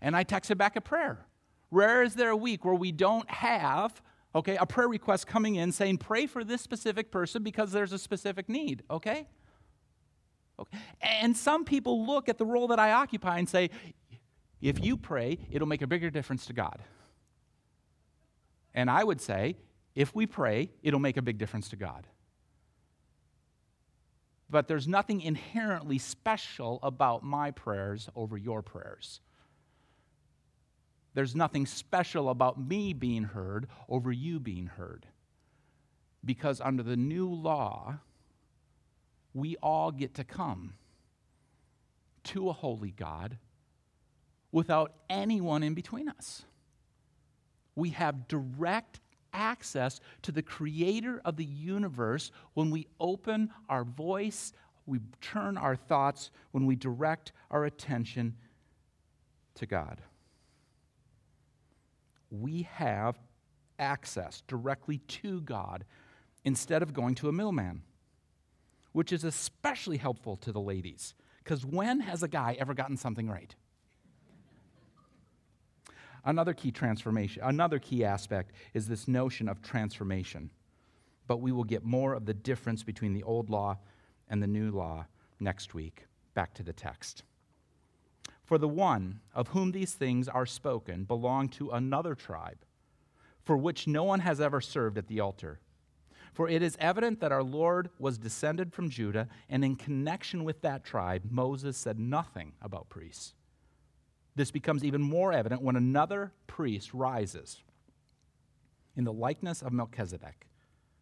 And 0.00 0.16
I 0.16 0.22
texted 0.22 0.56
back 0.56 0.76
a 0.76 0.80
prayer. 0.80 1.26
Rare 1.72 2.02
is 2.02 2.14
there 2.14 2.30
a 2.30 2.36
week 2.36 2.64
where 2.64 2.74
we 2.74 2.92
don't 2.92 3.28
have 3.28 4.00
okay 4.34 4.56
a 4.56 4.66
prayer 4.66 4.88
request 4.88 5.26
coming 5.26 5.56
in 5.56 5.72
saying 5.72 5.98
pray 5.98 6.26
for 6.26 6.44
this 6.44 6.62
specific 6.62 7.10
person 7.10 7.42
because 7.42 7.72
there's 7.72 7.92
a 7.92 7.98
specific 7.98 8.48
need. 8.48 8.84
Okay. 8.88 9.26
Okay. 10.60 10.78
And 11.00 11.36
some 11.36 11.64
people 11.64 12.06
look 12.06 12.28
at 12.28 12.36
the 12.38 12.44
role 12.44 12.68
that 12.68 12.78
I 12.78 12.92
occupy 12.92 13.38
and 13.38 13.48
say, 13.48 13.70
if 14.60 14.84
you 14.84 14.96
pray, 14.96 15.38
it'll 15.50 15.68
make 15.68 15.82
a 15.82 15.86
bigger 15.86 16.10
difference 16.10 16.46
to 16.46 16.52
God. 16.52 16.82
And 18.74 18.90
I 18.90 19.02
would 19.02 19.20
say, 19.20 19.56
if 19.94 20.14
we 20.14 20.26
pray, 20.26 20.70
it'll 20.82 21.00
make 21.00 21.16
a 21.16 21.22
big 21.22 21.38
difference 21.38 21.70
to 21.70 21.76
God. 21.76 22.06
But 24.50 24.68
there's 24.68 24.88
nothing 24.88 25.20
inherently 25.20 25.98
special 25.98 26.78
about 26.82 27.22
my 27.22 27.52
prayers 27.52 28.08
over 28.14 28.36
your 28.36 28.62
prayers. 28.62 29.20
There's 31.14 31.34
nothing 31.34 31.66
special 31.66 32.28
about 32.28 32.60
me 32.60 32.92
being 32.92 33.24
heard 33.24 33.66
over 33.88 34.12
you 34.12 34.38
being 34.40 34.66
heard. 34.66 35.06
Because 36.24 36.60
under 36.60 36.82
the 36.82 36.96
new 36.96 37.32
law, 37.32 37.98
we 39.34 39.56
all 39.62 39.90
get 39.90 40.14
to 40.14 40.24
come 40.24 40.74
to 42.24 42.48
a 42.48 42.52
holy 42.52 42.90
God 42.90 43.38
without 44.52 44.92
anyone 45.08 45.62
in 45.62 45.74
between 45.74 46.08
us. 46.08 46.42
We 47.74 47.90
have 47.90 48.28
direct 48.28 49.00
access 49.32 50.00
to 50.22 50.32
the 50.32 50.42
creator 50.42 51.20
of 51.24 51.36
the 51.36 51.44
universe 51.44 52.30
when 52.54 52.70
we 52.70 52.88
open 52.98 53.50
our 53.68 53.84
voice, 53.84 54.52
we 54.86 55.00
turn 55.20 55.56
our 55.56 55.76
thoughts, 55.76 56.30
when 56.50 56.66
we 56.66 56.74
direct 56.74 57.32
our 57.50 57.64
attention 57.64 58.36
to 59.54 59.66
God. 59.66 60.00
We 62.30 62.62
have 62.72 63.18
access 63.78 64.42
directly 64.46 64.98
to 64.98 65.40
God 65.40 65.84
instead 66.44 66.82
of 66.82 66.92
going 66.92 67.14
to 67.16 67.28
a 67.28 67.32
middleman 67.32 67.82
which 68.92 69.12
is 69.12 69.24
especially 69.24 69.96
helpful 69.96 70.36
to 70.36 70.52
the 70.52 70.60
ladies. 70.60 71.14
Because 71.42 71.64
when 71.64 72.00
has 72.00 72.22
a 72.22 72.28
guy 72.28 72.56
ever 72.58 72.74
gotten 72.74 72.96
something 72.96 73.28
right? 73.28 73.54
Another 76.24 76.52
key 76.52 76.70
transformation, 76.70 77.42
another 77.42 77.78
key 77.78 78.04
aspect 78.04 78.52
is 78.74 78.86
this 78.86 79.08
notion 79.08 79.48
of 79.48 79.62
transformation. 79.62 80.50
But 81.26 81.40
we 81.40 81.52
will 81.52 81.64
get 81.64 81.84
more 81.84 82.14
of 82.14 82.26
the 82.26 82.34
difference 82.34 82.82
between 82.82 83.14
the 83.14 83.22
old 83.22 83.48
law 83.48 83.78
and 84.28 84.42
the 84.42 84.46
new 84.46 84.70
law 84.70 85.06
next 85.38 85.74
week. 85.74 86.06
Back 86.34 86.54
to 86.54 86.62
the 86.62 86.72
text. 86.72 87.22
For 88.44 88.58
the 88.58 88.68
one 88.68 89.20
of 89.34 89.48
whom 89.48 89.72
these 89.72 89.94
things 89.94 90.28
are 90.28 90.46
spoken 90.46 91.04
belonged 91.04 91.52
to 91.52 91.70
another 91.70 92.14
tribe, 92.14 92.58
for 93.44 93.56
which 93.56 93.86
no 93.86 94.04
one 94.04 94.20
has 94.20 94.40
ever 94.40 94.60
served 94.60 94.98
at 94.98 95.06
the 95.06 95.20
altar. 95.20 95.60
For 96.32 96.48
it 96.48 96.62
is 96.62 96.76
evident 96.80 97.20
that 97.20 97.32
our 97.32 97.42
Lord 97.42 97.90
was 97.98 98.18
descended 98.18 98.72
from 98.72 98.88
Judah, 98.88 99.28
and 99.48 99.64
in 99.64 99.76
connection 99.76 100.44
with 100.44 100.62
that 100.62 100.84
tribe, 100.84 101.24
Moses 101.30 101.76
said 101.76 101.98
nothing 101.98 102.52
about 102.62 102.88
priests. 102.88 103.34
This 104.36 104.50
becomes 104.50 104.84
even 104.84 105.02
more 105.02 105.32
evident 105.32 105.62
when 105.62 105.76
another 105.76 106.32
priest 106.46 106.94
rises 106.94 107.62
in 108.96 109.04
the 109.04 109.12
likeness 109.12 109.62
of 109.62 109.72
Melchizedek, 109.72 110.46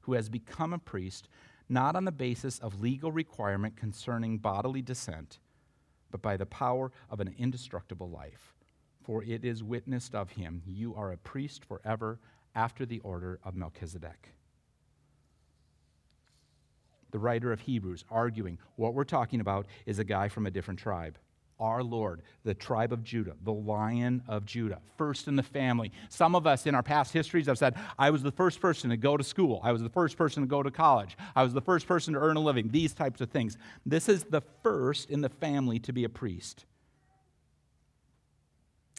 who 0.01 0.15
has 0.15 0.29
become 0.29 0.73
a 0.73 0.79
priest 0.79 1.29
not 1.69 1.95
on 1.97 2.05
the 2.05 2.13
basis 2.13 2.59
of 2.59 2.81
legal 2.81 3.13
requirement 3.13 3.77
concerning 3.77 4.39
bodily 4.39 4.81
descent, 4.81 5.39
but 6.11 6.23
by 6.23 6.37
the 6.37 6.47
power 6.47 6.91
of 7.11 7.21
an 7.21 7.35
indestructible 7.39 8.09
life. 8.09 8.55
For 9.03 9.23
it 9.23 9.45
is 9.45 9.63
witnessed 9.63 10.15
of 10.15 10.33
him, 10.33 10.63
You 10.67 10.95
are 10.95 11.13
a 11.13 11.19
priest 11.19 11.65
forever 11.65 12.19
after 12.55 12.87
the 12.87 13.01
order 13.01 13.39
of 13.45 13.55
Melchizedek. 13.55 14.35
The 17.11 17.19
writer 17.19 17.53
of 17.53 17.61
Hebrews 17.61 18.05
arguing 18.11 18.59
what 18.77 18.95
we're 18.95 19.05
talking 19.05 19.41
about 19.41 19.67
is 19.87 19.99
a 19.99 20.05
guy 20.05 20.29
from 20.29 20.47
a 20.47 20.51
different 20.51 20.79
tribe 20.79 21.19
our 21.61 21.83
Lord, 21.83 22.23
the 22.45 22.55
tribe 22.55 22.93
of 22.93 23.03
Judah, 23.03 23.35
the 23.43 23.53
lion 23.53 24.23
of 24.29 24.45
Judah, 24.45 24.81
first 24.97 25.27
in 25.27 25.37
the 25.37 25.43
family. 25.43 25.91
Some 26.09 26.35
of 26.35 26.47
us 26.47 26.67
in 26.67 26.75
our 26.75 26.83
past 26.83 27.13
histories 27.13 27.47
have 27.47 27.59
said, 27.59 27.75
I 27.99 28.11
was 28.11 28.23
the 28.23 28.31
first 28.31 28.61
person 28.61 28.91
to 28.91 28.97
go 28.97 29.17
to 29.17 29.25
school. 29.25 29.61
I 29.65 29.73
was 29.73 29.83
the 29.83 29.89
first 29.89 30.17
person 30.17 30.43
to 30.43 30.49
go 30.49 30.63
to 30.63 30.71
college. 30.71 31.17
I 31.35 31.43
was 31.43 31.53
the 31.53 31.61
first 31.61 31.87
person 31.87 32.15
to 32.15 32.21
earn 32.21 32.37
a 32.37 32.41
living. 32.41 32.69
These 32.69 32.95
types 32.95 33.21
of 33.21 33.31
things. 33.31 33.59
This 33.85 34.09
is 34.09 34.25
the 34.25 34.43
first 34.63 35.11
in 35.11 35.21
the 35.21 35.29
family 35.29 35.79
to 35.81 35.93
be 35.93 36.05
a 36.05 36.09
priest. 36.09 36.65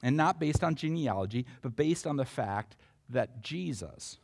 And 0.03 0.15
not 0.15 0.39
based 0.39 0.63
on 0.63 0.75
genealogy, 0.75 1.45
but 1.61 1.75
based 1.75 2.05
on 2.07 2.17
the 2.17 2.25
fact 2.25 2.75
that 3.09 3.41
Jesus 3.41 4.17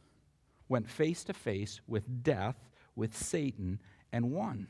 went 0.67 0.89
face 0.89 1.23
to 1.25 1.33
face 1.33 1.81
with 1.87 2.23
death, 2.23 2.55
with 2.95 3.15
Satan, 3.15 3.81
and 4.11 4.31
won. 4.31 4.67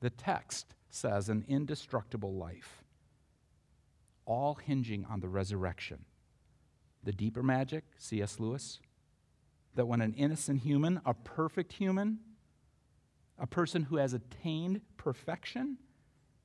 The 0.00 0.10
text 0.10 0.74
says 0.88 1.28
an 1.28 1.44
indestructible 1.46 2.34
life, 2.34 2.82
all 4.24 4.54
hinging 4.54 5.06
on 5.08 5.20
the 5.20 5.28
resurrection. 5.28 6.06
The 7.04 7.12
deeper 7.12 7.42
magic, 7.42 7.84
C.S. 7.98 8.40
Lewis, 8.40 8.80
that 9.74 9.86
when 9.86 10.00
an 10.00 10.14
innocent 10.14 10.60
human, 10.60 11.00
a 11.04 11.14
perfect 11.14 11.74
human, 11.74 12.18
a 13.38 13.46
person 13.46 13.84
who 13.84 13.96
has 13.96 14.12
attained 14.12 14.80
perfection 14.96 15.78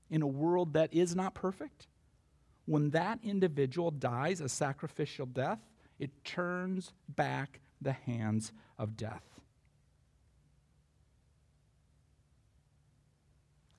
in 0.09 0.21
a 0.21 0.27
world 0.27 0.73
that 0.73 0.93
is 0.93 1.15
not 1.15 1.33
perfect, 1.33 1.87
when 2.65 2.91
that 2.91 3.19
individual 3.23 3.91
dies 3.91 4.41
a 4.41 4.49
sacrificial 4.49 5.25
death, 5.25 5.59
it 5.99 6.23
turns 6.23 6.93
back 7.07 7.61
the 7.85 7.93
hands 7.93 8.51
of 8.77 8.97
death. 8.97 9.23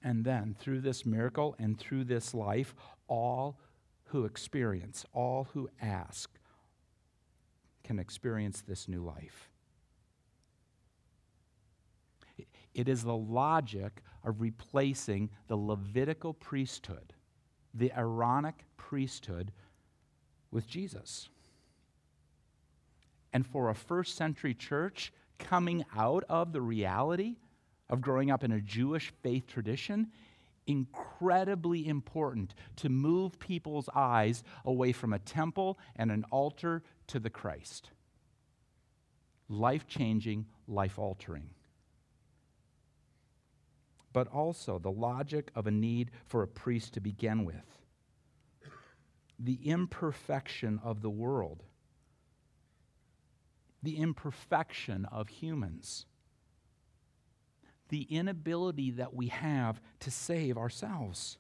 And 0.03 0.25
then 0.25 0.57
through 0.59 0.81
this 0.81 1.05
miracle 1.05 1.57
and 1.59 1.79
through 1.79 2.05
this 2.05 2.33
life, 2.33 2.75
all 3.09 3.59
who 4.05 4.25
experience, 4.25 5.05
all 5.13 5.49
who 5.53 5.69
ask, 5.83 6.31
can 7.83 7.99
experience 7.99 8.63
this 8.63 8.89
new 8.89 9.03
life. 9.05 9.51
It 12.73 12.89
is 12.89 13.03
the 13.03 13.17
logic 13.17 14.03
of 14.23 14.41
replacing 14.41 15.31
the 15.49 15.57
Levitical 15.57 16.35
priesthood, 16.35 17.15
the 17.75 17.91
Aaronic 17.97 18.65
priesthood, 18.77 19.51
with 20.53 20.69
Jesus. 20.69 21.29
And 23.37 23.47
for 23.47 23.69
a 23.69 23.75
first 23.75 24.17
century 24.17 24.55
church, 24.55 25.13
coming 25.39 25.85
out 25.95 26.25
of 26.27 26.55
the 26.55 26.63
reality 26.63 27.37
of 27.91 28.01
growing 28.01 28.31
up 28.31 28.43
in 28.43 28.51
a 28.51 28.63
Jewish 28.63 29.13
faith 29.23 29.47
tradition, 29.47 30.11
incredibly 30.67 31.87
important 31.87 32.55
to 32.77 32.89
move 32.89 33.39
people's 33.39 33.91
eyes 33.95 34.43
away 34.65 34.93
from 34.93 35.13
a 35.13 35.19
temple 35.19 35.79
and 35.97 36.11
an 36.11 36.25
altar 36.31 36.83
to 37.09 37.19
the 37.21 37.29
Christ. 37.29 37.91
Life 39.51 39.87
changing, 39.87 40.47
life 40.67 40.99
altering. 40.99 41.51
But 44.15 44.29
also 44.29 44.79
the 44.79 44.91
logic 44.91 45.51
of 45.55 45.67
a 45.67 45.71
need 45.71 46.11
for 46.25 46.43
a 46.43 46.49
priest 46.49 46.95
to 46.95 47.01
begin 47.01 47.45
with. 47.45 47.83
The 49.39 49.59
imperfection 49.63 50.81
of 50.83 51.03
the 51.03 51.11
world, 51.11 51.65
the 53.87 53.97
imperfection 53.97 55.07
of 55.07 55.29
humans 55.29 56.05
the 57.89 58.03
inability 58.11 58.91
that 58.91 59.15
we 59.15 59.29
have 59.29 59.81
to 60.01 60.11
save 60.11 60.59
ourselves. 60.59 61.39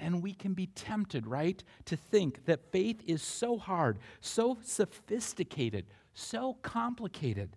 And 0.00 0.22
we 0.22 0.34
can 0.34 0.54
be 0.54 0.66
tempted, 0.68 1.26
right, 1.26 1.62
to 1.86 1.96
think 1.96 2.44
that 2.46 2.70
faith 2.70 3.02
is 3.06 3.22
so 3.22 3.58
hard, 3.58 3.98
so 4.20 4.58
sophisticated, 4.62 5.86
so 6.12 6.54
complicated. 6.62 7.56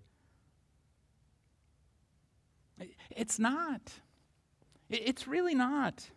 It's 3.12 3.40
not. 3.40 3.94
It's 4.90 5.28
really 5.28 5.56
not. 5.56 6.10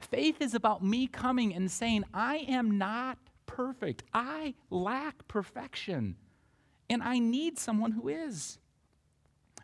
Faith 0.00 0.40
is 0.40 0.54
about 0.54 0.84
me 0.84 1.06
coming 1.06 1.54
and 1.54 1.70
saying, 1.70 2.04
I 2.12 2.36
am 2.48 2.78
not 2.78 3.18
perfect. 3.52 4.02
I 4.14 4.54
lack 4.70 5.28
perfection. 5.28 6.16
And 6.88 7.02
I 7.02 7.18
need 7.18 7.58
someone 7.58 7.92
who 7.92 8.08
is. 8.08 8.58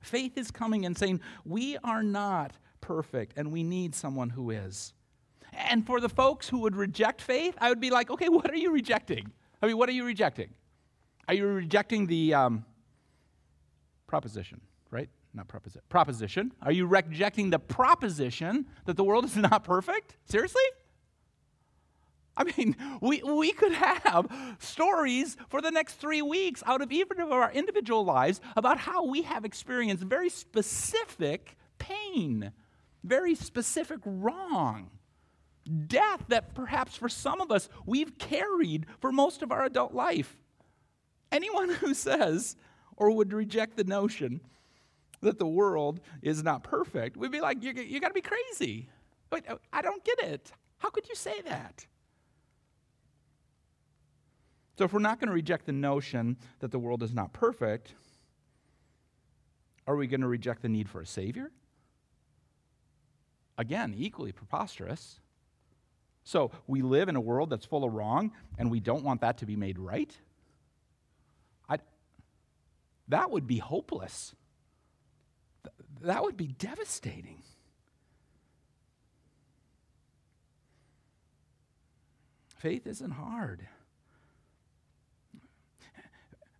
Faith 0.02 0.38
is 0.38 0.50
coming 0.50 0.86
and 0.86 0.96
saying, 0.96 1.20
We 1.44 1.76
are 1.78 2.02
not 2.02 2.52
perfect, 2.80 3.34
and 3.36 3.50
we 3.50 3.62
need 3.62 3.94
someone 3.94 4.30
who 4.30 4.50
is. 4.50 4.92
And 5.52 5.86
for 5.86 6.00
the 6.00 6.08
folks 6.08 6.48
who 6.48 6.58
would 6.60 6.76
reject 6.76 7.20
faith, 7.20 7.56
I 7.60 7.70
would 7.70 7.80
be 7.80 7.90
like, 7.90 8.10
Okay, 8.10 8.28
what 8.28 8.50
are 8.50 8.56
you 8.56 8.72
rejecting? 8.72 9.32
I 9.60 9.66
mean, 9.66 9.78
what 9.78 9.88
are 9.88 9.92
you 9.92 10.04
rejecting? 10.04 10.50
Are 11.26 11.34
you 11.34 11.46
rejecting 11.46 12.06
the 12.06 12.34
um, 12.34 12.64
proposition, 14.06 14.60
right? 14.90 15.08
Not 15.34 15.48
proposition. 15.48 15.82
Proposition. 15.88 16.52
Are 16.62 16.72
you 16.72 16.86
rejecting 16.86 17.50
the 17.50 17.58
proposition 17.58 18.66
that 18.86 18.96
the 18.96 19.04
world 19.04 19.24
is 19.24 19.36
not 19.36 19.64
perfect? 19.64 20.16
Seriously? 20.24 20.62
I 22.38 22.44
mean, 22.56 22.76
we, 23.00 23.22
we 23.22 23.52
could 23.52 23.72
have 23.72 24.56
stories 24.60 25.36
for 25.48 25.60
the 25.60 25.70
next 25.70 25.94
three 25.94 26.22
weeks 26.22 26.62
out 26.66 26.80
of 26.80 26.92
even 26.92 27.20
of 27.20 27.32
our 27.32 27.50
individual 27.52 28.04
lives 28.04 28.40
about 28.56 28.78
how 28.78 29.04
we 29.04 29.22
have 29.22 29.44
experienced 29.44 30.04
very 30.04 30.30
specific 30.30 31.56
pain, 31.78 32.52
very 33.02 33.34
specific 33.34 33.98
wrong, 34.04 34.90
death 35.86 36.24
that 36.28 36.54
perhaps 36.54 36.96
for 36.96 37.08
some 37.08 37.40
of 37.40 37.50
us 37.50 37.68
we've 37.84 38.16
carried 38.18 38.86
for 39.00 39.12
most 39.12 39.42
of 39.42 39.52
our 39.52 39.64
adult 39.64 39.92
life. 39.92 40.38
Anyone 41.32 41.68
who 41.74 41.92
says 41.92 42.56
or 42.96 43.10
would 43.10 43.32
reject 43.32 43.76
the 43.76 43.84
notion 43.84 44.40
that 45.20 45.38
the 45.38 45.46
world 45.46 46.00
is 46.22 46.44
not 46.44 46.62
perfect 46.62 47.16
would 47.16 47.32
be 47.32 47.40
like, 47.40 47.62
you, 47.62 47.72
you 47.72 48.00
got 48.00 48.08
to 48.08 48.14
be 48.14 48.20
crazy. 48.20 48.88
But 49.30 49.50
uh, 49.50 49.56
I 49.72 49.82
don't 49.82 50.04
get 50.04 50.20
it. 50.20 50.52
How 50.78 50.90
could 50.90 51.08
you 51.08 51.16
say 51.16 51.40
that? 51.42 51.86
So, 54.78 54.84
if 54.84 54.92
we're 54.92 55.00
not 55.00 55.18
going 55.18 55.26
to 55.26 55.34
reject 55.34 55.66
the 55.66 55.72
notion 55.72 56.36
that 56.60 56.70
the 56.70 56.78
world 56.78 57.02
is 57.02 57.12
not 57.12 57.32
perfect, 57.32 57.94
are 59.88 59.96
we 59.96 60.06
going 60.06 60.20
to 60.20 60.28
reject 60.28 60.62
the 60.62 60.68
need 60.68 60.88
for 60.88 61.00
a 61.00 61.06
Savior? 61.06 61.50
Again, 63.56 63.92
equally 63.98 64.30
preposterous. 64.30 65.18
So, 66.22 66.52
we 66.68 66.82
live 66.82 67.08
in 67.08 67.16
a 67.16 67.20
world 67.20 67.50
that's 67.50 67.66
full 67.66 67.82
of 67.82 67.92
wrong, 67.92 68.30
and 68.56 68.70
we 68.70 68.78
don't 68.78 69.02
want 69.02 69.20
that 69.22 69.38
to 69.38 69.46
be 69.46 69.56
made 69.56 69.80
right? 69.80 70.16
I, 71.68 71.78
that 73.08 73.32
would 73.32 73.48
be 73.48 73.58
hopeless. 73.58 74.36
Th- 75.64 75.74
that 76.02 76.22
would 76.22 76.36
be 76.36 76.46
devastating. 76.46 77.42
Faith 82.58 82.86
isn't 82.86 83.10
hard. 83.10 83.66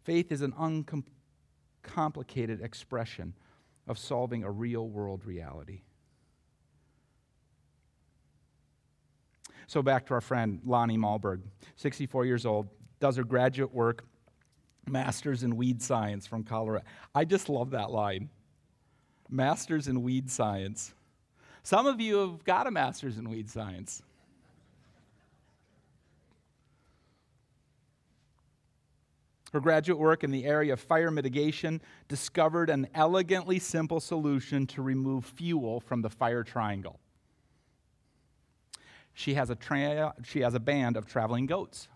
Faith 0.08 0.32
is 0.32 0.40
an 0.40 0.54
uncomplicated 1.84 2.62
expression 2.62 3.34
of 3.86 3.98
solving 3.98 4.42
a 4.42 4.50
real 4.50 4.88
world 4.88 5.26
reality. 5.26 5.82
So, 9.66 9.82
back 9.82 10.06
to 10.06 10.14
our 10.14 10.22
friend 10.22 10.62
Lani 10.64 10.96
Malmberg, 10.96 11.42
64 11.76 12.24
years 12.24 12.46
old, 12.46 12.68
does 13.00 13.18
her 13.18 13.22
graduate 13.22 13.74
work, 13.74 14.06
master's 14.86 15.42
in 15.42 15.54
weed 15.58 15.82
science 15.82 16.26
from 16.26 16.42
Colorado. 16.42 16.86
I 17.14 17.26
just 17.26 17.50
love 17.50 17.72
that 17.72 17.90
line 17.90 18.30
master's 19.28 19.88
in 19.88 20.02
weed 20.02 20.30
science. 20.30 20.94
Some 21.62 21.84
of 21.84 22.00
you 22.00 22.16
have 22.16 22.44
got 22.44 22.66
a 22.66 22.70
master's 22.70 23.18
in 23.18 23.28
weed 23.28 23.50
science. 23.50 24.02
Her 29.52 29.60
graduate 29.60 29.98
work 29.98 30.24
in 30.24 30.30
the 30.30 30.44
area 30.44 30.74
of 30.74 30.80
fire 30.80 31.10
mitigation 31.10 31.80
discovered 32.06 32.68
an 32.68 32.88
elegantly 32.94 33.58
simple 33.58 34.00
solution 34.00 34.66
to 34.68 34.82
remove 34.82 35.24
fuel 35.24 35.80
from 35.80 36.02
the 36.02 36.10
fire 36.10 36.44
triangle. 36.44 37.00
She 39.14 39.34
has 39.34 39.50
a, 39.50 39.54
tra- 39.54 40.14
she 40.22 40.40
has 40.40 40.54
a 40.54 40.60
band 40.60 40.96
of 40.96 41.06
traveling 41.06 41.46
goats. 41.46 41.88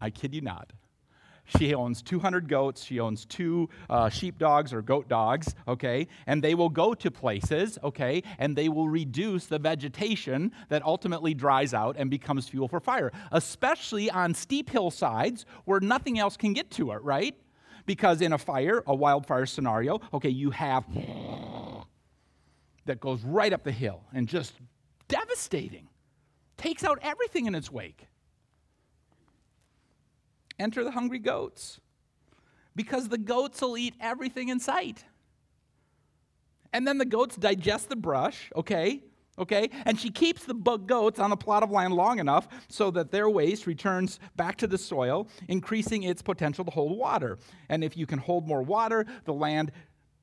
I 0.00 0.10
kid 0.10 0.34
you 0.34 0.40
not. 0.40 0.72
She 1.56 1.74
owns 1.74 2.02
200 2.02 2.46
goats. 2.46 2.84
She 2.84 3.00
owns 3.00 3.24
two 3.24 3.70
uh, 3.88 4.10
sheep 4.10 4.38
dogs 4.38 4.72
or 4.72 4.82
goat 4.82 5.08
dogs, 5.08 5.54
okay? 5.66 6.06
And 6.26 6.44
they 6.44 6.54
will 6.54 6.68
go 6.68 6.92
to 6.94 7.10
places, 7.10 7.78
okay? 7.82 8.22
And 8.38 8.54
they 8.54 8.68
will 8.68 8.88
reduce 8.88 9.46
the 9.46 9.58
vegetation 9.58 10.52
that 10.68 10.84
ultimately 10.84 11.32
dries 11.32 11.72
out 11.72 11.96
and 11.98 12.10
becomes 12.10 12.48
fuel 12.48 12.68
for 12.68 12.80
fire, 12.80 13.12
especially 13.32 14.10
on 14.10 14.34
steep 14.34 14.68
hillsides 14.68 15.46
where 15.64 15.80
nothing 15.80 16.18
else 16.18 16.36
can 16.36 16.52
get 16.52 16.70
to 16.72 16.92
it, 16.92 17.02
right? 17.02 17.34
Because 17.86 18.20
in 18.20 18.34
a 18.34 18.38
fire, 18.38 18.82
a 18.86 18.94
wildfire 18.94 19.46
scenario, 19.46 20.00
okay, 20.12 20.28
you 20.28 20.50
have 20.50 20.84
that 22.84 23.00
goes 23.00 23.22
right 23.22 23.52
up 23.52 23.64
the 23.64 23.72
hill 23.72 24.02
and 24.12 24.28
just 24.28 24.54
devastating, 25.08 25.88
takes 26.56 26.84
out 26.84 26.98
everything 27.02 27.46
in 27.46 27.54
its 27.54 27.70
wake. 27.70 28.06
Enter 30.58 30.84
the 30.84 30.90
hungry 30.90 31.18
goats 31.18 31.80
because 32.74 33.08
the 33.08 33.18
goats 33.18 33.60
will 33.60 33.76
eat 33.76 33.94
everything 34.00 34.48
in 34.48 34.60
sight. 34.60 35.04
And 36.72 36.86
then 36.86 36.98
the 36.98 37.04
goats 37.04 37.36
digest 37.36 37.88
the 37.88 37.96
brush, 37.96 38.50
okay? 38.54 39.02
Okay? 39.38 39.70
And 39.84 39.98
she 39.98 40.10
keeps 40.10 40.44
the 40.44 40.54
goats 40.54 41.18
on 41.18 41.32
a 41.32 41.36
plot 41.36 41.62
of 41.62 41.70
land 41.70 41.94
long 41.94 42.18
enough 42.18 42.48
so 42.68 42.90
that 42.90 43.10
their 43.10 43.28
waste 43.28 43.66
returns 43.66 44.20
back 44.36 44.56
to 44.58 44.66
the 44.66 44.78
soil, 44.78 45.28
increasing 45.48 46.02
its 46.02 46.22
potential 46.22 46.64
to 46.64 46.70
hold 46.70 46.96
water. 46.96 47.38
And 47.68 47.82
if 47.82 47.96
you 47.96 48.06
can 48.06 48.18
hold 48.18 48.46
more 48.46 48.62
water, 48.62 49.06
the 49.24 49.32
land 49.32 49.72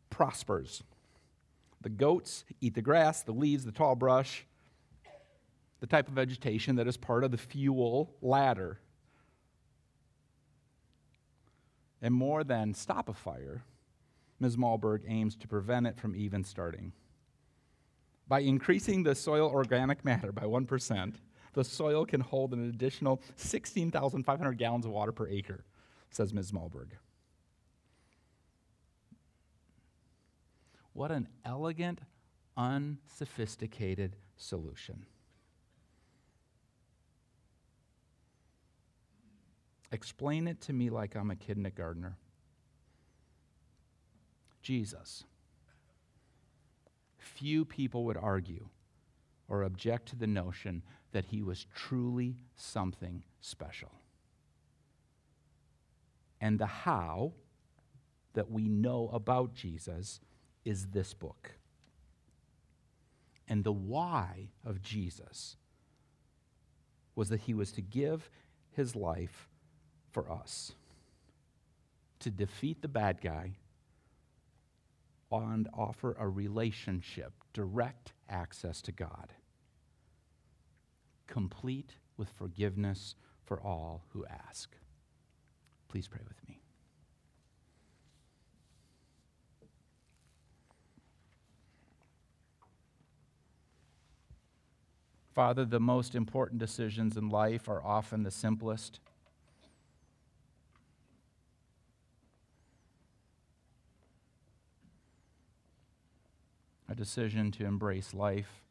prospers. 0.09 0.83
The 1.81 1.89
goats 1.89 2.45
eat 2.61 2.73
the 2.73 2.81
grass, 2.81 3.21
the 3.21 3.31
leaves, 3.31 3.65
the 3.65 3.71
tall 3.71 3.95
brush, 3.95 4.45
the 5.79 5.87
type 5.87 6.07
of 6.07 6.13
vegetation 6.13 6.77
that 6.77 6.87
is 6.87 6.97
part 6.97 7.23
of 7.23 7.31
the 7.31 7.37
fuel 7.37 8.15
ladder 8.21 8.79
And 12.01 12.13
more 12.13 12.43
than 12.43 12.73
stop 12.73 13.09
a 13.09 13.13
fire, 13.13 13.63
Ms. 14.39 14.57
Malmberg 14.57 15.03
aims 15.07 15.35
to 15.37 15.47
prevent 15.47 15.87
it 15.87 15.97
from 15.97 16.15
even 16.15 16.43
starting. 16.43 16.91
By 18.27 18.39
increasing 18.39 19.03
the 19.03 19.15
soil 19.15 19.49
organic 19.49 20.03
matter 20.03 20.31
by 20.31 20.43
1%, 20.43 21.13
the 21.53 21.63
soil 21.63 22.05
can 22.05 22.21
hold 22.21 22.53
an 22.53 22.67
additional 22.67 23.21
16,500 23.37 24.57
gallons 24.57 24.85
of 24.85 24.91
water 24.91 25.11
per 25.11 25.27
acre, 25.27 25.63
says 26.11 26.33
Ms. 26.33 26.51
Malmberg. 26.51 26.89
What 30.93 31.11
an 31.11 31.27
elegant, 31.43 31.99
unsophisticated 32.57 34.15
solution. 34.37 35.05
Explain 39.95 40.49
it 40.49 40.59
to 40.59 40.73
me 40.73 40.89
like 40.89 41.15
I'm 41.15 41.31
a 41.31 41.37
kindergartner. 41.37 42.17
Jesus. 44.61 45.23
Few 47.17 47.63
people 47.63 48.03
would 48.03 48.17
argue 48.17 48.67
or 49.47 49.63
object 49.63 50.09
to 50.09 50.17
the 50.17 50.27
notion 50.27 50.83
that 51.13 51.23
he 51.23 51.41
was 51.41 51.65
truly 51.73 52.35
something 52.57 53.23
special. 53.39 53.93
And 56.41 56.59
the 56.59 56.65
how 56.65 57.31
that 58.33 58.51
we 58.51 58.67
know 58.67 59.09
about 59.13 59.53
Jesus 59.53 60.19
is 60.65 60.87
this 60.87 61.13
book. 61.13 61.51
And 63.47 63.63
the 63.63 63.71
why 63.71 64.49
of 64.65 64.81
Jesus 64.81 65.55
was 67.15 67.29
that 67.29 67.39
he 67.39 67.53
was 67.53 67.71
to 67.71 67.81
give 67.81 68.29
his 68.71 68.93
life 68.93 69.47
for 70.15 70.31
us 70.31 70.71
to 72.19 72.31
defeat 72.31 72.81
the 72.81 72.87
bad 72.87 73.19
guy 73.19 73.51
and 75.29 75.67
offer 75.73 76.15
a 76.17 76.25
relationship, 76.25 77.33
direct 77.51 78.13
access 78.29 78.81
to 78.81 78.93
God, 78.93 79.33
complete 81.27 81.95
with 82.15 82.29
forgiveness 82.29 83.15
for 83.43 83.59
all 83.59 84.05
who 84.13 84.25
ask. 84.27 84.77
Please 85.89 86.07
pray 86.07 86.21
with 86.25 86.37
me. 86.47 86.61
Father, 95.33 95.65
the 95.65 95.81
most 95.81 96.15
important 96.15 96.57
decisions 96.57 97.17
in 97.17 97.27
life 97.27 97.67
are 97.67 97.83
often 97.83 98.23
the 98.23 98.31
simplest. 98.31 99.01
Decision 106.95 107.51
to 107.51 107.65
embrace 107.65 108.13
life. 108.13 108.61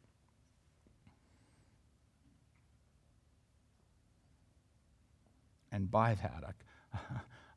And 5.71 5.91
by 5.91 6.15
that, 6.15 6.55
a, 6.93 6.99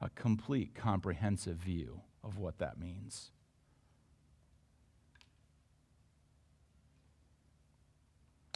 a 0.06 0.10
complete 0.10 0.76
comprehensive 0.76 1.58
view 1.58 2.02
of 2.24 2.38
what 2.38 2.58
that 2.60 2.80
means. 2.80 3.32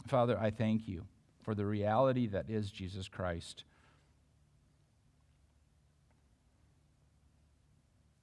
Father, 0.06 0.38
I 0.38 0.50
thank 0.50 0.88
you 0.88 1.06
for 1.40 1.54
the 1.54 1.64
reality 1.64 2.26
that 2.26 2.50
is 2.50 2.70
Jesus 2.70 3.08
Christ. 3.08 3.64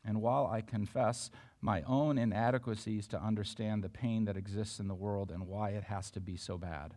And 0.05 0.21
while 0.21 0.47
I 0.47 0.61
confess 0.61 1.29
my 1.61 1.81
own 1.83 2.17
inadequacies 2.17 3.07
to 3.07 3.21
understand 3.21 3.83
the 3.83 3.89
pain 3.89 4.25
that 4.25 4.37
exists 4.37 4.79
in 4.79 4.87
the 4.87 4.95
world 4.95 5.31
and 5.31 5.47
why 5.47 5.71
it 5.71 5.83
has 5.83 6.09
to 6.11 6.19
be 6.19 6.37
so 6.37 6.57
bad. 6.57 6.95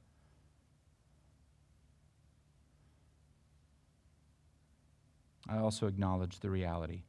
I 5.48 5.58
also 5.58 5.88
acknowledge 5.88 6.38
the 6.38 6.50
reality 6.50 7.02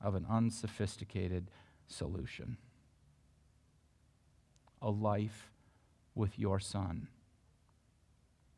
of 0.00 0.14
an 0.14 0.26
unsophisticated 0.28 1.50
solution 1.86 2.56
a 4.80 4.90
life 4.90 5.52
with 6.16 6.36
your 6.38 6.58
Son, 6.58 7.06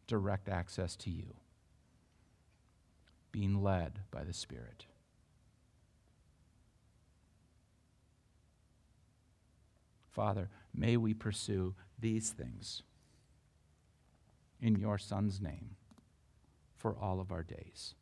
direct 0.06 0.48
access 0.48 0.96
to 0.96 1.10
you, 1.10 1.34
being 3.30 3.62
led 3.62 4.00
by 4.10 4.24
the 4.24 4.32
Spirit. 4.32 4.86
Father, 10.14 10.48
may 10.72 10.96
we 10.96 11.12
pursue 11.12 11.74
these 11.98 12.30
things 12.30 12.82
in 14.60 14.76
your 14.76 14.96
Son's 14.96 15.40
name 15.40 15.74
for 16.76 16.96
all 17.00 17.20
of 17.20 17.32
our 17.32 17.42
days. 17.42 17.94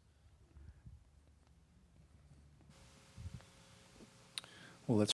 Well, 4.86 4.98
let's 4.98 5.10